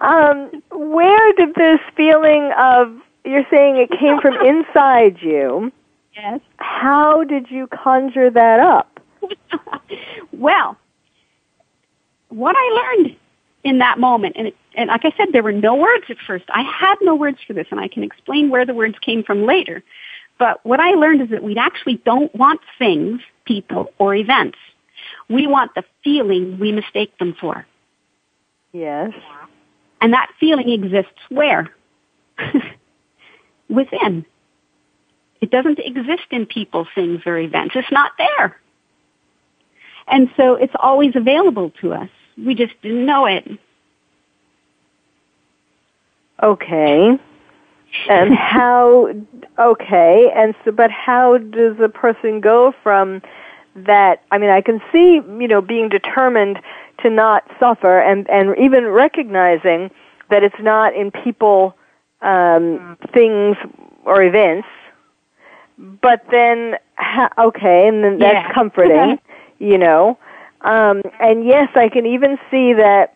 [0.00, 5.72] um, where did this feeling of you're saying it came from inside you?
[6.14, 6.40] Yes.
[6.58, 9.00] How did you conjure that up?
[10.32, 10.76] well,
[12.28, 13.16] what I learned
[13.64, 16.44] in that moment, and, it, and like I said, there were no words at first.
[16.48, 19.46] I had no words for this, and I can explain where the words came from
[19.46, 19.82] later.
[20.38, 24.58] But what I learned is that we actually don't want things, people, or events.
[25.28, 27.66] We want the feeling we mistake them for.
[28.72, 29.12] Yes.
[30.00, 31.70] And that feeling exists where?
[33.68, 34.26] Within.
[35.40, 37.74] It doesn't exist in people, things, or events.
[37.76, 38.56] It's not there.
[40.06, 42.08] And so it's always available to us.
[42.36, 43.48] We just didn't know it.
[46.42, 47.18] Okay.
[48.08, 49.12] And how,
[49.58, 53.22] okay, and so, but how does a person go from
[53.74, 56.60] that, I mean, I can see, you know, being determined
[57.02, 59.90] to not suffer and, and even recognizing
[60.30, 61.76] that it's not in people,
[62.20, 63.56] um, things
[64.04, 64.68] or events,
[65.78, 68.52] but then, ha- okay, and then that's Yeah.
[68.54, 69.18] comforting,
[69.58, 70.18] you know.
[70.60, 73.14] Um, and yes, I can even see that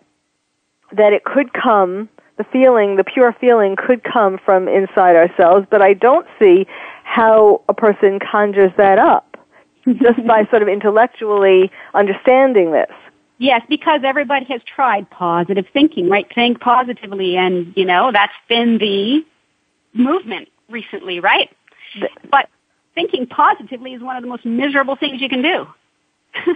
[0.92, 5.80] that it could come, the feeling, the pure feeling could come from inside ourselves, but
[5.80, 6.66] I don't see
[7.04, 9.36] how a person conjures that up
[9.86, 12.92] just by sort of intellectually understanding this.
[13.38, 16.26] Yes, because everybody has tried positive thinking, right?
[16.34, 19.24] Think positively, and you know that's been the
[19.92, 21.50] movement recently, right?
[22.30, 22.48] But
[22.94, 25.66] thinking positively is one of the most miserable things you can do,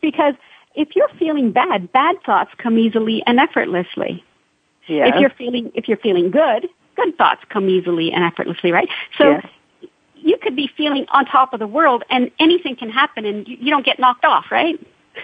[0.00, 0.34] because
[0.76, 4.24] if you're feeling bad, bad thoughts come easily and effortlessly.
[4.86, 5.12] Yes.
[5.14, 8.88] If you're feeling if you're feeling good, good thoughts come easily and effortlessly, right?
[9.16, 9.46] So Yes.
[10.16, 13.56] you could be feeling on top of the world, and anything can happen, and you,
[13.60, 14.78] you don't get knocked off, right?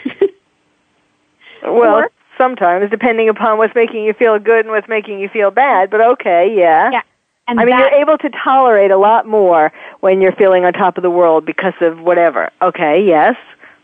[1.63, 5.51] well, or- sometimes depending upon what's making you feel good and what's making you feel
[5.51, 6.91] bad, but okay, yeah.
[6.91, 7.03] Yeah.
[7.49, 10.73] And I mean, that- you're able to tolerate a lot more when you're feeling on
[10.73, 12.51] top of the world because of whatever.
[12.63, 13.37] Okay, yes.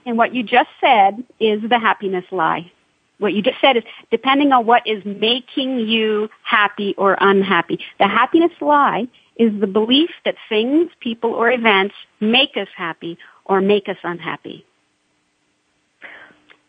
[0.07, 2.71] And what you just said is the happiness lie.
[3.19, 7.79] What you just said is depending on what is making you happy or unhappy.
[7.99, 13.61] The happiness lie is the belief that things, people, or events make us happy or
[13.61, 14.65] make us unhappy.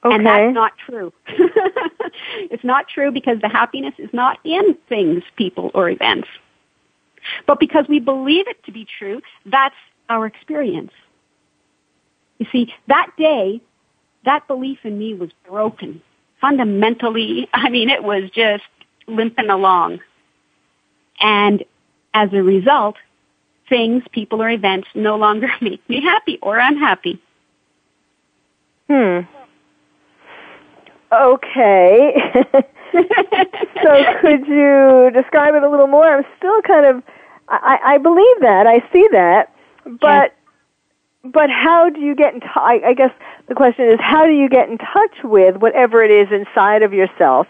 [0.03, 0.15] Okay.
[0.15, 1.11] And that's not true.
[1.27, 6.27] it's not true because the happiness is not in things, people, or events.
[7.47, 9.75] But because we believe it to be true, that's
[10.09, 10.91] our experience.
[12.37, 13.61] You see, that day,
[14.25, 16.01] that belief in me was broken.
[16.45, 18.63] Fundamentally, I mean, it was just
[19.07, 19.99] limping along.
[21.19, 21.63] And
[22.13, 22.97] as a result,
[23.67, 27.19] things, people, or events no longer make me happy or unhappy.
[28.87, 29.21] Hmm.
[31.11, 32.13] Okay.
[33.81, 36.05] so could you describe it a little more?
[36.05, 37.01] I'm still kind of,
[37.49, 39.51] I, I believe that, I see that,
[39.99, 40.34] but,
[41.25, 42.55] but how do you get in touch?
[42.55, 43.11] I, I guess
[43.47, 46.93] the question is, how do you get in touch with whatever it is inside of
[46.93, 47.47] yourself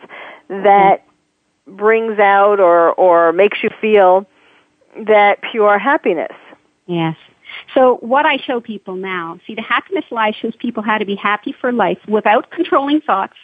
[0.47, 1.75] that mm-hmm.
[1.75, 4.25] brings out or, or makes you feel
[5.07, 6.31] that pure happiness?
[6.85, 7.17] Yes.
[7.73, 11.15] So what I show people now, see the happiness lie shows people how to be
[11.15, 13.35] happy for life without controlling thoughts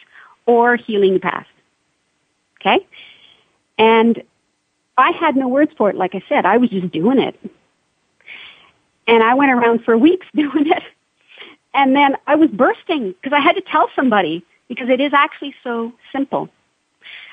[0.46, 1.48] or healing the past.
[2.60, 2.86] Okay?
[3.78, 4.22] And
[4.96, 6.46] I had no words for it, like I said.
[6.46, 7.38] I was just doing it.
[9.12, 10.82] And I went around for weeks doing it.
[11.74, 15.54] And then I was bursting because I had to tell somebody because it is actually
[15.62, 16.48] so simple.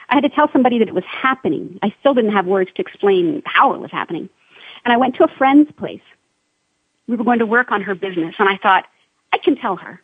[0.10, 1.80] I had to tell somebody that it was happening.
[1.82, 4.30] I still didn't have words to explain how it was happening.
[4.84, 6.02] And I went to a friend's place.
[7.08, 8.86] We were going to work on her business and I thought,
[9.32, 10.02] I can tell her.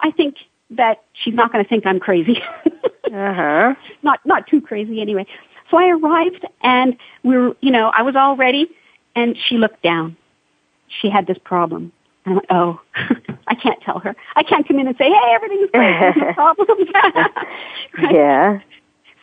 [0.00, 0.36] I think
[0.70, 2.42] that she's not going to think I'm crazy.
[3.08, 3.74] Uh-huh.
[4.02, 5.24] not not too crazy anyway.
[5.70, 8.68] So I arrived and we were, you know, I was all ready
[9.16, 10.14] and she looked down.
[11.00, 11.92] She had this problem.
[12.24, 12.80] And I went, oh,
[13.46, 14.14] I can't tell her.
[14.36, 15.98] I can't come in and say, "Hey, everything's great.
[16.00, 16.88] There's no problems."
[17.98, 18.14] right?
[18.14, 18.60] Yeah.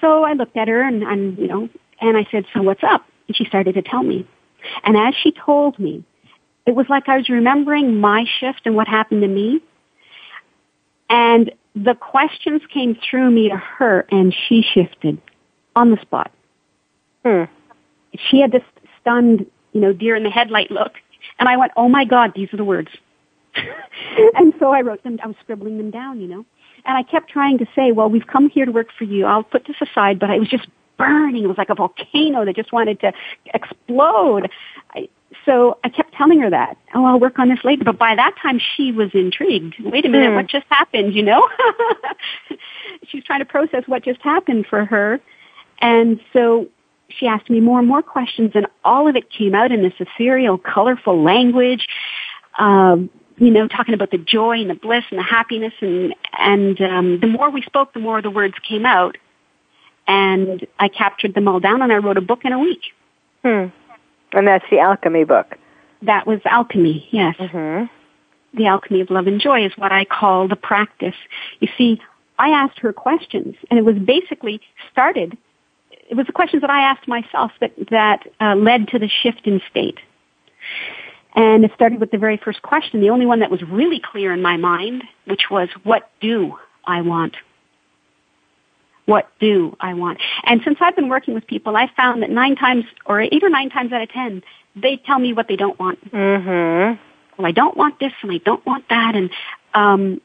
[0.02, 1.70] So I looked at her and, and you know,
[2.02, 4.28] and I said, "So what's up?" And she started to tell me.
[4.84, 6.04] And as she told me,
[6.66, 9.62] it was like I was remembering my shift and what happened to me.
[11.10, 15.22] And the questions came through me to her and she shifted
[15.76, 16.32] on the spot.
[17.24, 17.44] Hmm.
[18.30, 18.64] She had this
[19.02, 20.94] stunned, you know, deer in the headlight look.
[21.40, 22.90] And I went, oh my God, these are the words.
[24.36, 26.46] and so I wrote them, I was scribbling them down, you know.
[26.86, 29.26] And I kept trying to say, well, we've come here to work for you.
[29.26, 30.68] I'll put this aside, but I was just
[30.98, 31.44] burning.
[31.44, 33.12] It was like a volcano that just wanted to
[33.54, 34.50] explode.
[34.94, 35.10] I,
[35.46, 36.78] so I kept telling her that.
[36.94, 37.84] Oh, I'll work on this later.
[37.84, 39.76] But by that time, she was intrigued.
[39.80, 40.36] Wait a minute, Hmm.
[40.36, 41.14] what just happened?
[41.14, 41.48] You know,
[43.08, 45.20] she was trying to process what just happened for her,
[45.80, 46.68] and so
[47.10, 49.94] she asked me more and more questions, and all of it came out in this
[50.00, 51.88] ethereal, colorful language.
[52.58, 56.80] Um, you know, talking about the joy and the bliss and the happiness, and and
[56.82, 59.18] um, the more we spoke, the more the words came out,
[60.08, 62.82] and I captured them all down, and I wrote a book in a week.
[63.44, 63.68] Hmm.
[64.32, 65.58] And that's the alchemy book.
[66.02, 67.36] That was alchemy, yes.
[67.38, 67.90] Mhm.
[68.54, 71.16] The alchemy of love and joy is what I call the practice.
[71.60, 72.02] You see,
[72.38, 75.38] I asked her questions, and it was basically started.
[76.10, 79.42] It was the questions that I asked myself that that uh, led to the shift
[79.46, 80.00] in state.
[81.36, 84.32] And it started with the very first question, the only one that was really clear
[84.34, 87.36] in my mind, which was, "What do I want?"
[89.06, 90.20] What do I want?
[90.46, 93.50] And since I've been working with people, I found that nine times, or eight or
[93.50, 94.42] nine times out of ten,
[94.76, 96.98] they tell me what they don't want Mhm.
[97.38, 99.16] well, I don't want this and I don't want that.
[99.16, 99.30] And
[99.74, 100.22] um,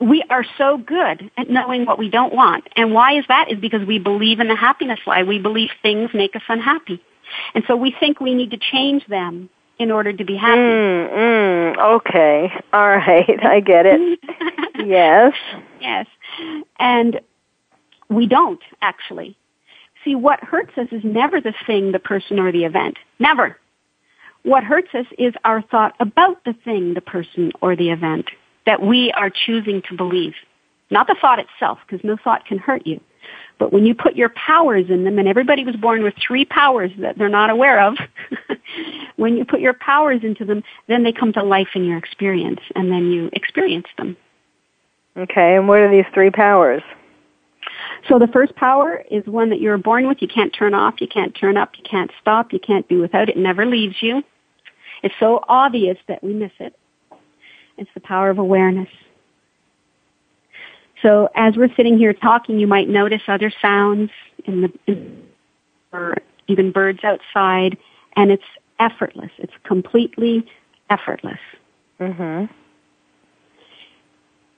[0.00, 2.66] we are so good at knowing what we don't want.
[2.74, 3.52] And why is that?
[3.52, 5.22] Is because we believe in the happiness lie.
[5.22, 7.02] We believe things make us unhappy.
[7.54, 10.60] And so we think we need to change them in order to be happy.
[10.60, 12.50] Mm, mm, okay.
[12.72, 13.44] All right.
[13.44, 14.18] I get it.
[14.86, 15.34] yes.
[15.80, 16.06] Yes.
[16.78, 17.20] And
[18.08, 19.36] we don't actually.
[20.02, 22.96] See, what hurts us is never the thing, the person, or the event.
[23.18, 23.58] Never.
[24.44, 28.30] What hurts us is our thought about the thing, the person, or the event
[28.66, 30.34] that we are choosing to believe.
[30.90, 33.00] Not the thought itself, because no thought can hurt you.
[33.58, 36.90] But when you put your powers in them, and everybody was born with three powers
[36.98, 37.96] that they're not aware of,
[39.16, 42.60] when you put your powers into them, then they come to life in your experience,
[42.74, 44.16] and then you experience them.
[45.16, 45.56] Okay.
[45.56, 46.82] And what are these three powers?
[48.08, 50.22] So the first power is one that you're born with.
[50.22, 53.28] You can't turn off, you can't turn up, you can't stop, you can't do without
[53.28, 53.36] it.
[53.36, 54.22] It never leaves you.
[55.02, 56.74] It's so obvious that we miss it.
[57.80, 58.88] It's the power of awareness.
[61.02, 64.10] So as we're sitting here talking, you might notice other sounds
[64.44, 65.26] in the, in,
[65.92, 67.78] or even birds outside,
[68.16, 68.44] and it's
[68.78, 69.30] effortless.
[69.38, 70.46] It's completely
[70.90, 71.38] effortless.
[71.98, 72.52] Mm-hmm.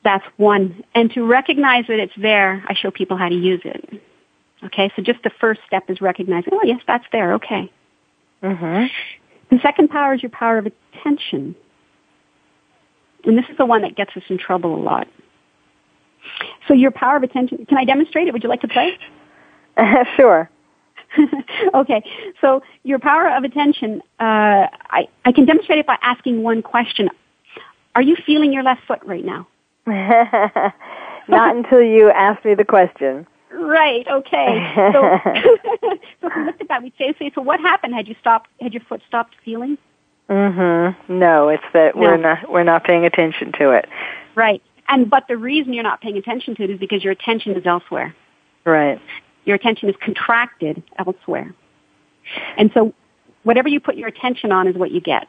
[0.03, 0.83] That's one.
[0.97, 4.03] And to recognize that it's there, I show people how to use it.
[4.65, 7.71] Okay, so just the first step is recognizing, oh yes, that's there, okay.
[8.43, 9.55] Mm-hmm.
[9.55, 11.55] The second power is your power of attention.
[13.25, 15.09] And this is the one that gets us in trouble a lot.
[16.69, 18.33] So your power of attention, can I demonstrate it?
[18.33, 18.99] Would you like to play?
[20.17, 20.51] sure.
[21.75, 22.03] okay,
[22.41, 27.11] so your power of attention, uh, I, I can demonstrate it by asking one question.
[27.95, 29.47] Are you feeling your left foot right now?
[31.29, 33.27] Not until you ask me the question.
[33.53, 34.07] Right.
[34.09, 34.73] Okay.
[34.93, 35.19] So,
[36.21, 37.95] so if we looked at that, we'd say, say, so what happened?
[37.95, 38.49] Had you stopped?
[38.61, 39.77] Had your foot stopped feeling?
[40.29, 40.97] Mhm.
[41.09, 43.89] No, it's that we're not we're not paying attention to it.
[44.35, 44.63] Right.
[44.89, 47.67] And but the reason you're not paying attention to it is because your attention is
[47.67, 48.15] elsewhere.
[48.65, 49.01] Right.
[49.45, 51.53] Your attention is contracted elsewhere.
[52.57, 52.95] And so,
[53.43, 55.29] whatever you put your attention on is what you get.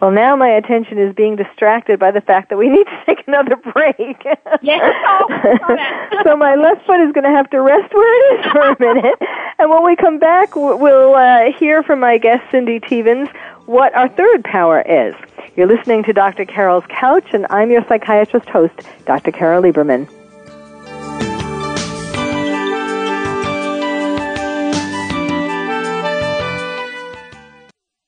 [0.00, 3.26] Well, now my attention is being distracted by the fact that we need to take
[3.26, 4.24] another break.
[4.62, 4.94] Yes.
[5.06, 8.60] Oh, so my left foot is going to have to rest where it is for
[8.60, 9.18] a minute.
[9.58, 13.28] And when we come back, we'll uh, hear from my guest, Cindy Teevens,
[13.66, 15.14] what our third power is.
[15.56, 16.44] You're listening to Dr.
[16.44, 18.74] Carol's Couch, and I'm your psychiatrist host,
[19.06, 19.32] Dr.
[19.32, 20.06] Carol Lieberman.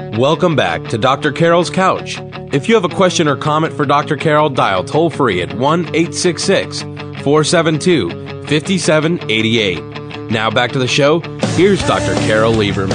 [0.00, 1.30] Welcome back to Dr.
[1.30, 2.18] Carol's Couch.
[2.54, 4.16] If you have a question or comment for Dr.
[4.16, 8.08] Carol, dial toll free at 1 866 472
[8.46, 10.30] 5788.
[10.30, 11.20] Now back to the show.
[11.54, 12.14] Here's Dr.
[12.26, 12.92] Carol Lieberman.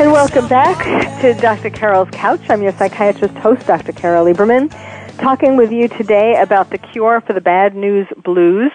[0.00, 1.70] And welcome back to Dr.
[1.70, 2.40] Carol's Couch.
[2.50, 3.92] I'm your psychiatrist host, Dr.
[3.92, 4.70] Carol Lieberman,
[5.18, 8.72] talking with you today about the cure for the bad news blues.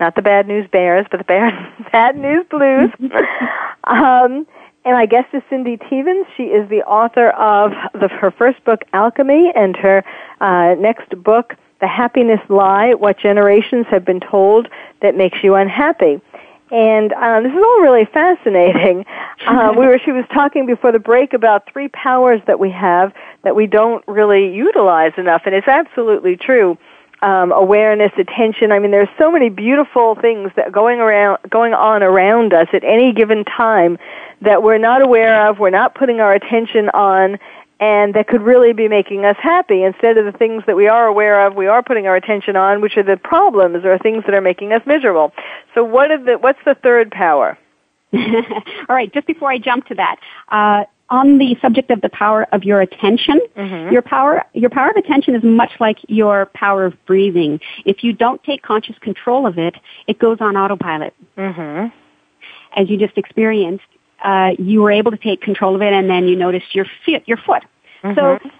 [0.00, 1.52] Not the bad news bears, but the bad,
[1.92, 2.90] bad news blues.
[3.84, 4.46] um,
[4.88, 6.24] and my guest is Cindy Teevens.
[6.34, 10.02] She is the author of the, her first book, Alchemy, and her
[10.40, 14.66] uh, next book, The Happiness Lie What Generations Have Been Told
[15.02, 16.22] That Makes You Unhappy.
[16.70, 19.04] And uh, this is all really fascinating.
[19.46, 23.14] Uh, we were, she was talking before the break about three powers that we have
[23.44, 26.76] that we don't really utilize enough, and it's absolutely true.
[27.20, 28.70] Um, awareness, attention.
[28.70, 32.84] I mean, there's so many beautiful things that going around, going on around us at
[32.84, 33.98] any given time
[34.42, 37.38] that we're not aware of, we're not putting our attention on,
[37.80, 41.06] and that could really be making us happy instead of the things that we are
[41.06, 44.34] aware of, we are putting our attention on, which are the problems or things that
[44.34, 45.32] are making us miserable.
[45.74, 47.56] So what are the, what's the third power?
[48.12, 48.22] All
[48.88, 50.16] right, just before I jump to that,
[50.48, 53.92] uh, on the subject of the power of your attention, mm-hmm.
[53.92, 57.60] your power your power of attention is much like your power of breathing.
[57.84, 59.74] If you don't take conscious control of it,
[60.06, 61.14] it goes on autopilot.
[61.36, 61.94] Mm-hmm.
[62.78, 63.84] As you just experienced,
[64.22, 67.22] uh, you were able to take control of it and then you noticed your foot,
[67.26, 67.64] your foot.
[68.02, 68.18] Mm-hmm.
[68.18, 68.50] So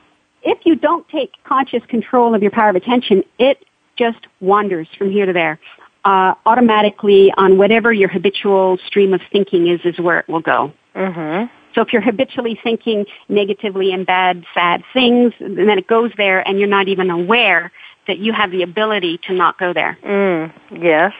[0.42, 3.64] if you don't take conscious control of your power of attention, it
[3.96, 5.58] just wanders from here to there.
[6.04, 10.72] Uh, automatically on whatever your habitual stream of thinking is, is where it will go.
[10.94, 11.52] Mm-hmm.
[11.78, 16.58] So if you're habitually thinking negatively and bad, sad things, then it goes there and
[16.58, 17.70] you're not even aware
[18.08, 19.96] that you have the ability to not go there.
[20.02, 21.12] Mm, yes.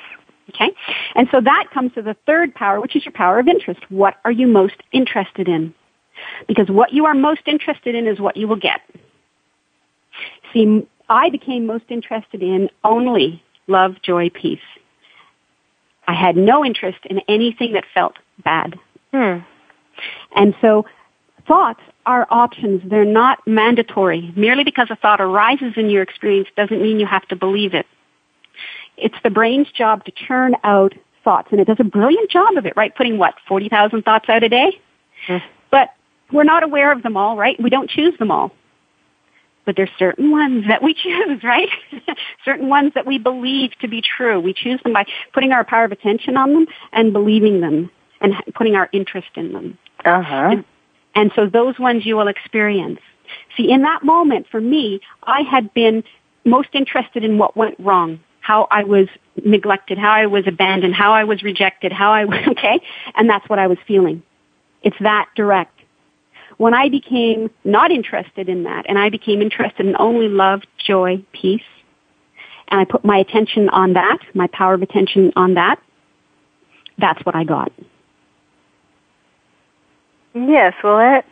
[0.49, 0.73] Okay?
[1.15, 3.79] And so that comes to the third power, which is your power of interest.
[3.89, 5.73] What are you most interested in?
[6.49, 8.81] Because what you are most interested in is what you will get.
[10.53, 14.59] See, I became most interested in only love, joy, peace.
[16.09, 18.77] I had no interest in anything that felt bad.
[19.13, 19.39] Hmm.
[20.33, 20.87] And so
[21.47, 22.83] thoughts are options.
[22.89, 24.33] They're not mandatory.
[24.37, 27.87] Merely because a thought arises in your experience doesn't mean you have to believe it.
[28.97, 32.67] It's the brain's job to churn out thoughts, and it does a brilliant job of
[32.67, 32.95] it, right?
[32.95, 34.79] Putting what, 40,000 thoughts out a day?
[35.29, 35.43] Mm.
[35.71, 35.91] But
[36.33, 37.61] we're not aware of them all, right?
[37.63, 38.53] We don't choose them all.
[39.65, 41.69] But there's certain ones that we choose, right?
[42.45, 44.41] certain ones that we believe to be true.
[44.41, 48.35] We choose them by putting our power of attention on them and believing them and
[48.55, 49.79] putting our interest in them.
[50.05, 50.49] Uh-huh.
[50.53, 50.65] And,
[51.15, 53.01] and so those ones you will experience.
[53.57, 56.05] See, in that moment, for me, I had been
[56.45, 59.09] most interested in what went wrong how I was
[59.45, 62.81] neglected, how I was abandoned, how I was rejected, how I was, okay?
[63.15, 64.23] And that's what I was feeling.
[64.83, 65.79] It's that direct.
[66.57, 71.23] When I became not interested in that and I became interested in only love, joy,
[71.33, 71.61] peace,
[72.69, 75.79] and I put my attention on that, my power of attention on that,
[76.97, 77.71] that's what I got.
[80.35, 81.25] Yes, well that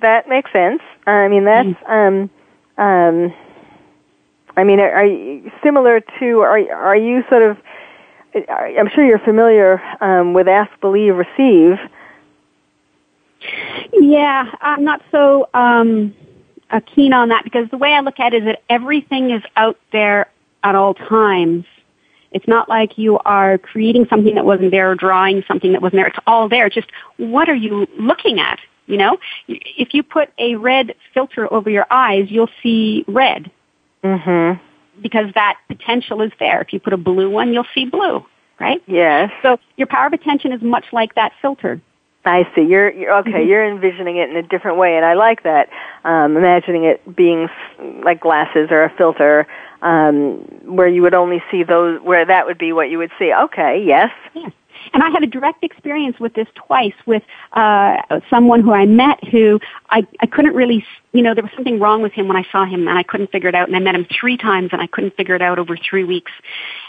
[0.00, 0.82] that makes sense.
[1.06, 1.88] I mean that's mm.
[1.88, 2.30] um
[2.78, 3.34] um
[4.56, 6.40] I mean, are, you similar to?
[6.40, 7.58] Are are you sort of?
[8.48, 11.78] I'm sure you're familiar um, with Ask, Believe, Receive.
[13.92, 16.14] Yeah, I'm not so um,
[16.70, 19.42] uh, keen on that because the way I look at it is that everything is
[19.56, 20.30] out there
[20.64, 21.64] at all times.
[22.32, 26.00] It's not like you are creating something that wasn't there or drawing something that wasn't
[26.00, 26.06] there.
[26.06, 26.68] It's all there.
[26.68, 28.58] Just what are you looking at?
[28.86, 29.18] You know,
[29.48, 33.50] if you put a red filter over your eyes, you'll see red.
[34.04, 34.62] Mm-hmm.
[35.02, 36.62] Because that potential is there.
[36.62, 38.24] If you put a blue one, you'll see blue,
[38.60, 38.82] right?
[38.86, 39.30] Yes.
[39.42, 41.80] So your power of attention is much like that filter.
[42.24, 42.62] I see.
[42.62, 43.30] You're, you're okay.
[43.30, 43.48] Mm-hmm.
[43.48, 45.68] You're envisioning it in a different way, and I like that.
[46.04, 47.48] Um, imagining it being
[48.04, 49.46] like glasses or a filter,
[49.82, 53.32] um, where you would only see those, where that would be what you would see.
[53.32, 53.82] Okay.
[53.84, 54.10] Yes.
[54.34, 54.50] Yeah.
[54.92, 57.22] And I had a direct experience with this twice with
[57.52, 57.96] uh,
[58.30, 59.60] someone who I met who
[59.90, 62.64] I, I couldn't really, you know, there was something wrong with him when I saw
[62.64, 63.68] him and I couldn't figure it out.
[63.68, 66.32] And I met him three times and I couldn't figure it out over three weeks.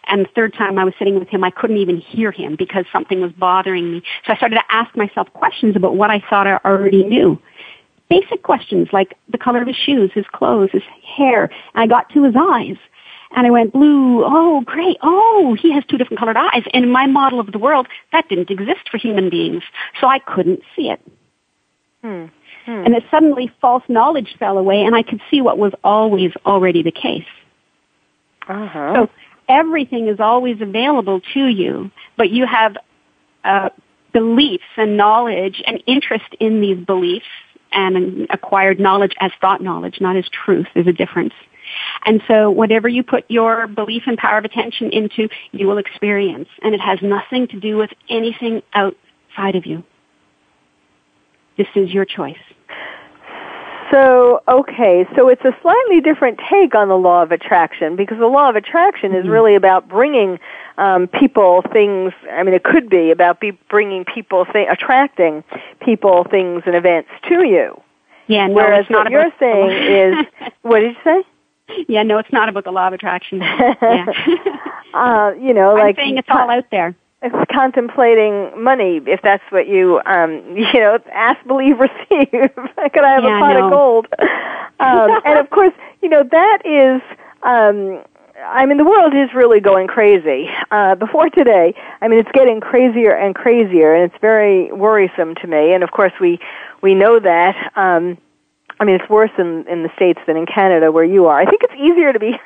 [0.08, 2.86] And the third time I was sitting with him, I couldn't even hear him because
[2.92, 4.04] something was bothering me.
[4.26, 7.42] So I started to ask myself questions about what I thought I already knew
[8.10, 11.46] basic questions like the color of his shoes, his clothes, his hair.
[11.74, 12.78] And I got to his eyes.
[13.36, 16.64] And I went, blue, oh, great, oh, he has two different colored eyes.
[16.74, 19.64] And in my model of the world, that didn't exist for human beings.
[20.00, 21.02] So I couldn't see it.
[22.02, 22.26] Hmm.
[22.66, 22.86] Hmm.
[22.86, 26.84] And then suddenly false knowledge fell away and I could see what was always already
[26.84, 27.26] the case.
[28.48, 28.94] Uh-huh.
[28.96, 29.10] So
[29.50, 32.78] everything is always available to you, but you have
[33.44, 33.70] uh,
[34.14, 37.26] beliefs and knowledge and interest in these beliefs
[37.72, 40.68] and acquired knowledge as thought knowledge, not as truth.
[40.74, 41.34] There's a difference.
[42.06, 46.48] And so whatever you put your belief and power of attention into, you will experience.
[46.62, 49.84] And it has nothing to do with anything outside of you.
[51.58, 52.38] This is your choice.
[53.92, 58.28] So, okay, so it's a slightly different take on the law of attraction because the
[58.28, 59.32] law of attraction is mm-hmm.
[59.32, 60.40] really about bringing
[60.78, 62.12] um, people, things.
[62.32, 65.44] I mean, it could be about be bringing people, th- attracting
[65.80, 67.82] people, things, and events to you.
[68.28, 70.26] Yeah, no, Whereas what you're saying is,
[70.64, 71.24] what did you say?
[71.88, 73.42] Yeah, no, it's not about the law of attraction.
[73.82, 74.06] Yeah.
[74.94, 76.96] uh, you know, I'm like saying it's all out there.
[77.24, 82.30] It's contemplating money, if that's what you, um, you know, ask, believe, receive.
[82.32, 83.66] Could I have yeah, a pot no.
[83.66, 84.08] of gold?
[84.80, 87.02] Um, and of course, you know, that is,
[87.42, 88.04] um,
[88.46, 90.48] I mean, the world is really going crazy.
[90.70, 95.48] Uh, before today, I mean, it's getting crazier and crazier, and it's very worrisome to
[95.48, 95.74] me.
[95.74, 96.40] And of course, we
[96.82, 97.56] we know that.
[97.76, 98.20] Um,
[98.80, 101.40] I mean, it's worse in in the states than in Canada, where you are.
[101.40, 102.40] I think it's easier to be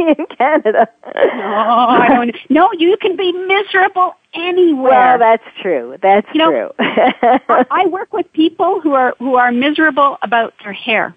[0.18, 0.88] in Canada.
[1.14, 2.36] No, I don't.
[2.50, 4.90] No, you can be miserable anywhere.
[4.90, 5.96] Well, that's true.
[6.02, 6.70] That's you know, true.
[6.78, 11.14] I, I work with people who are who are miserable about their hair.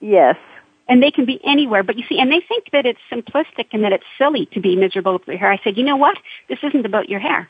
[0.00, 0.36] Yes.
[0.88, 3.84] And they can be anywhere, but you see, and they think that it's simplistic and
[3.84, 5.52] that it's silly to be miserable with your hair.
[5.52, 6.18] I said, you know what?
[6.48, 7.48] This isn't about your hair.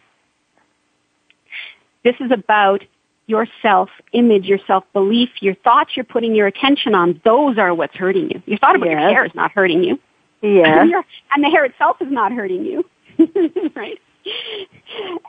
[2.05, 2.83] This is about
[3.27, 8.29] your self-image, your self-belief, your thoughts you're putting your attention on, those are what's hurting
[8.29, 8.43] you.
[8.45, 9.01] Your thought about yes.
[9.01, 9.99] your hair is not hurting you.
[10.43, 10.85] Yeah.
[11.33, 12.85] And, the hair itself is not hurting you.
[13.77, 14.01] right?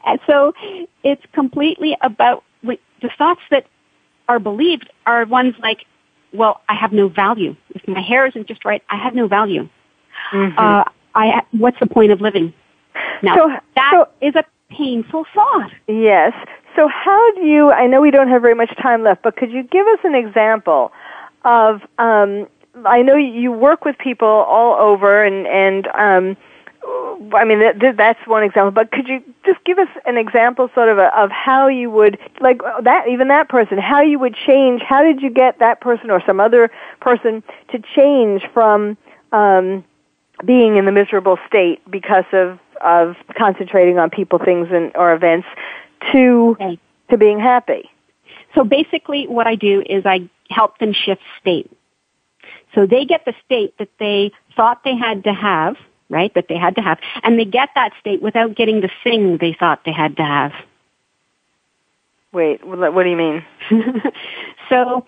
[0.05, 0.53] And so
[1.03, 3.65] it's completely about the thoughts that
[4.27, 5.85] are believed are ones like,
[6.33, 7.55] well, I have no value.
[7.71, 9.67] If my hair isn't just right, I have no value.
[10.33, 10.57] Mm-hmm.
[10.57, 10.83] Uh,
[11.13, 12.53] I, what's the point of living?
[13.21, 15.71] Now, so, that so, is a painful thought.
[15.87, 16.33] Yes.
[16.75, 19.51] So how do you, I know we don't have very much time left, but could
[19.51, 20.91] you give us an example
[21.43, 22.47] of, um,
[22.85, 26.37] I know you work with people all over and, and, um,
[27.35, 30.89] I mean, that, that's one example, but could you just give us an example sort
[30.89, 34.81] of a, of how you would, like that, even that person, how you would change,
[34.81, 38.97] how did you get that person or some other person to change from,
[39.31, 39.83] um,
[40.43, 45.47] being in the miserable state because of, of concentrating on people, things, and, or events
[46.11, 46.79] to Okay.
[47.09, 47.89] to being happy.
[48.55, 51.69] So basically what I do is I help them shift state.
[52.73, 55.77] So they get the state that they thought they had to have,
[56.09, 59.37] right, that they had to have, and they get that state without getting the thing
[59.37, 60.53] they thought they had to have.
[62.33, 63.45] Wait, what do you mean?
[64.69, 65.05] so,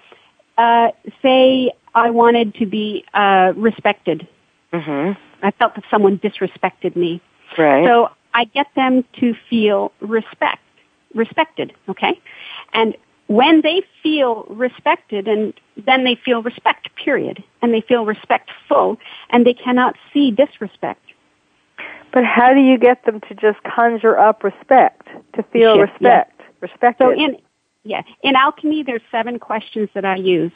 [0.57, 0.89] uh,
[1.21, 4.27] say I wanted to be uh, respected.
[4.73, 5.15] Mhm.
[5.41, 7.21] I felt that someone disrespected me.
[7.57, 7.85] Right.
[7.85, 10.61] So I get them to feel respect,
[11.13, 12.19] respected, okay?
[12.73, 12.95] And
[13.27, 15.53] when they feel respected and
[15.85, 17.43] then they feel respect, period.
[17.61, 18.97] And they feel respectful
[19.29, 21.01] and they cannot see disrespect.
[22.13, 26.41] but how do you get them to just conjure up respect, to feel Shift, respect,
[26.61, 27.03] respected?
[27.03, 27.37] So in,
[27.83, 30.51] yeah, in alchemy there's seven questions that I use.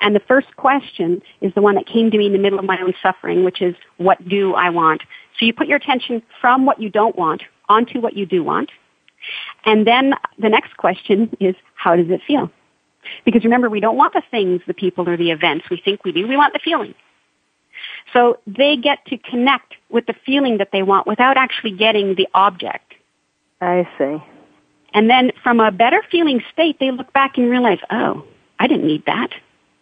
[0.00, 2.64] And the first question is the one that came to me in the middle of
[2.64, 5.02] my own suffering, which is, what do I want?
[5.38, 8.70] So you put your attention from what you don't want onto what you do want.
[9.64, 12.50] And then the next question is, how does it feel?
[13.24, 16.12] Because remember, we don't want the things, the people, or the events we think we
[16.12, 16.26] do.
[16.26, 16.94] We want the feeling.
[18.12, 22.28] So they get to connect with the feeling that they want without actually getting the
[22.34, 22.94] object.
[23.60, 24.22] I see.
[24.94, 28.24] And then from a better feeling state, they look back and realize, oh,
[28.58, 29.30] I didn't need that.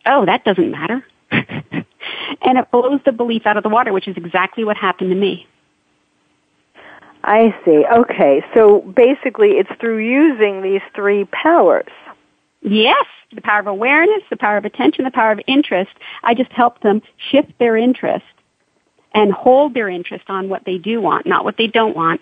[0.07, 1.05] Oh, that doesn't matter.
[1.31, 5.17] and it blows the belief out of the water, which is exactly what happened to
[5.17, 5.47] me.
[7.27, 7.85] I see.
[7.91, 11.89] Okay, so basically, it's through using these three powers.
[12.61, 15.93] Yes, the power of awareness, the power of attention, the power of interest.
[16.23, 17.01] I just help them
[17.31, 18.27] shift their interest
[19.15, 22.21] and hold their interest on what they do want, not what they don't want.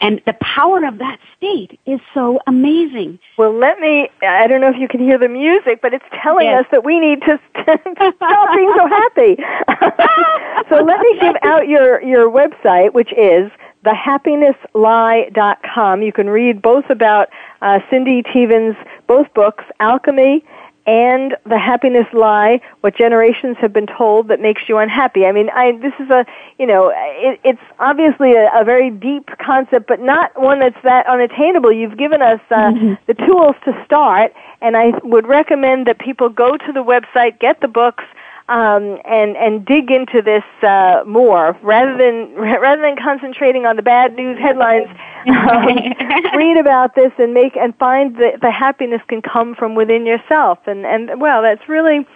[0.00, 3.18] And the power of that state is so amazing.
[3.38, 6.46] Well, let me, I don't know if you can hear the music, but it's telling
[6.46, 6.64] Yes.
[6.64, 9.36] us that we need to stop being so happy.
[10.68, 13.50] so let me give out your, your website, which is
[13.84, 16.02] thehappinesslie.com.
[16.02, 17.28] You can read both about
[17.62, 18.76] uh, Cindy Teeven's
[19.06, 20.44] both books, Alchemy
[20.86, 25.24] and The Happiness Lie, What Generations Have Been Told That Makes You Unhappy.
[25.24, 26.26] I mean, I, this is a,
[26.58, 31.06] you know, it, it's obviously a, a very deep concept, but not one that's that
[31.06, 31.72] unattainable.
[31.72, 32.72] You've given us uh,
[33.06, 37.60] the tools to start, and I would recommend that people go to the website, get
[37.60, 38.04] the books,
[38.48, 43.82] um, and and dig into this uh, more rather than rather than concentrating on the
[43.82, 44.88] bad news headlines.
[45.26, 45.66] Um,
[46.36, 50.58] read about this and make and find that the happiness can come from within yourself.
[50.66, 52.06] And and well, that's really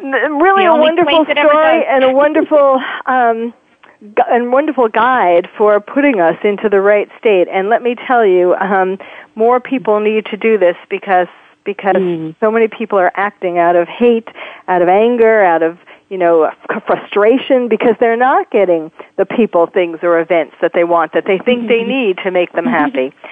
[0.00, 2.80] really a wonderful place it ever story and a wonderful.
[3.06, 3.52] Um,
[4.00, 7.48] gu- and wonderful guide for putting us into the right state.
[7.48, 8.98] And let me tell you, um,
[9.34, 11.26] more people need to do this because
[11.72, 12.34] because Mm.
[12.40, 14.28] so many people are acting out of hate,
[14.68, 15.76] out of anger, out of
[16.08, 16.50] you know
[16.86, 21.36] frustration because they're not getting the people, things, or events that they want that they
[21.38, 23.12] think they need to make them happy.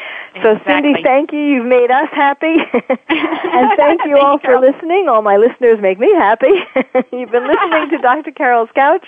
[0.43, 1.03] So, Cindy, Exactly.
[1.03, 1.39] thank you.
[1.41, 2.57] You've made us happy,
[3.09, 5.09] and thank you all for listening.
[5.09, 6.53] All my listeners make me happy.
[7.11, 8.33] You've been listening to Dr.
[8.33, 9.07] Carol's Couch,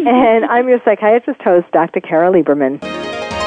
[0.00, 2.00] and I'm your psychiatrist host, Dr.
[2.00, 2.82] Carol Lieberman.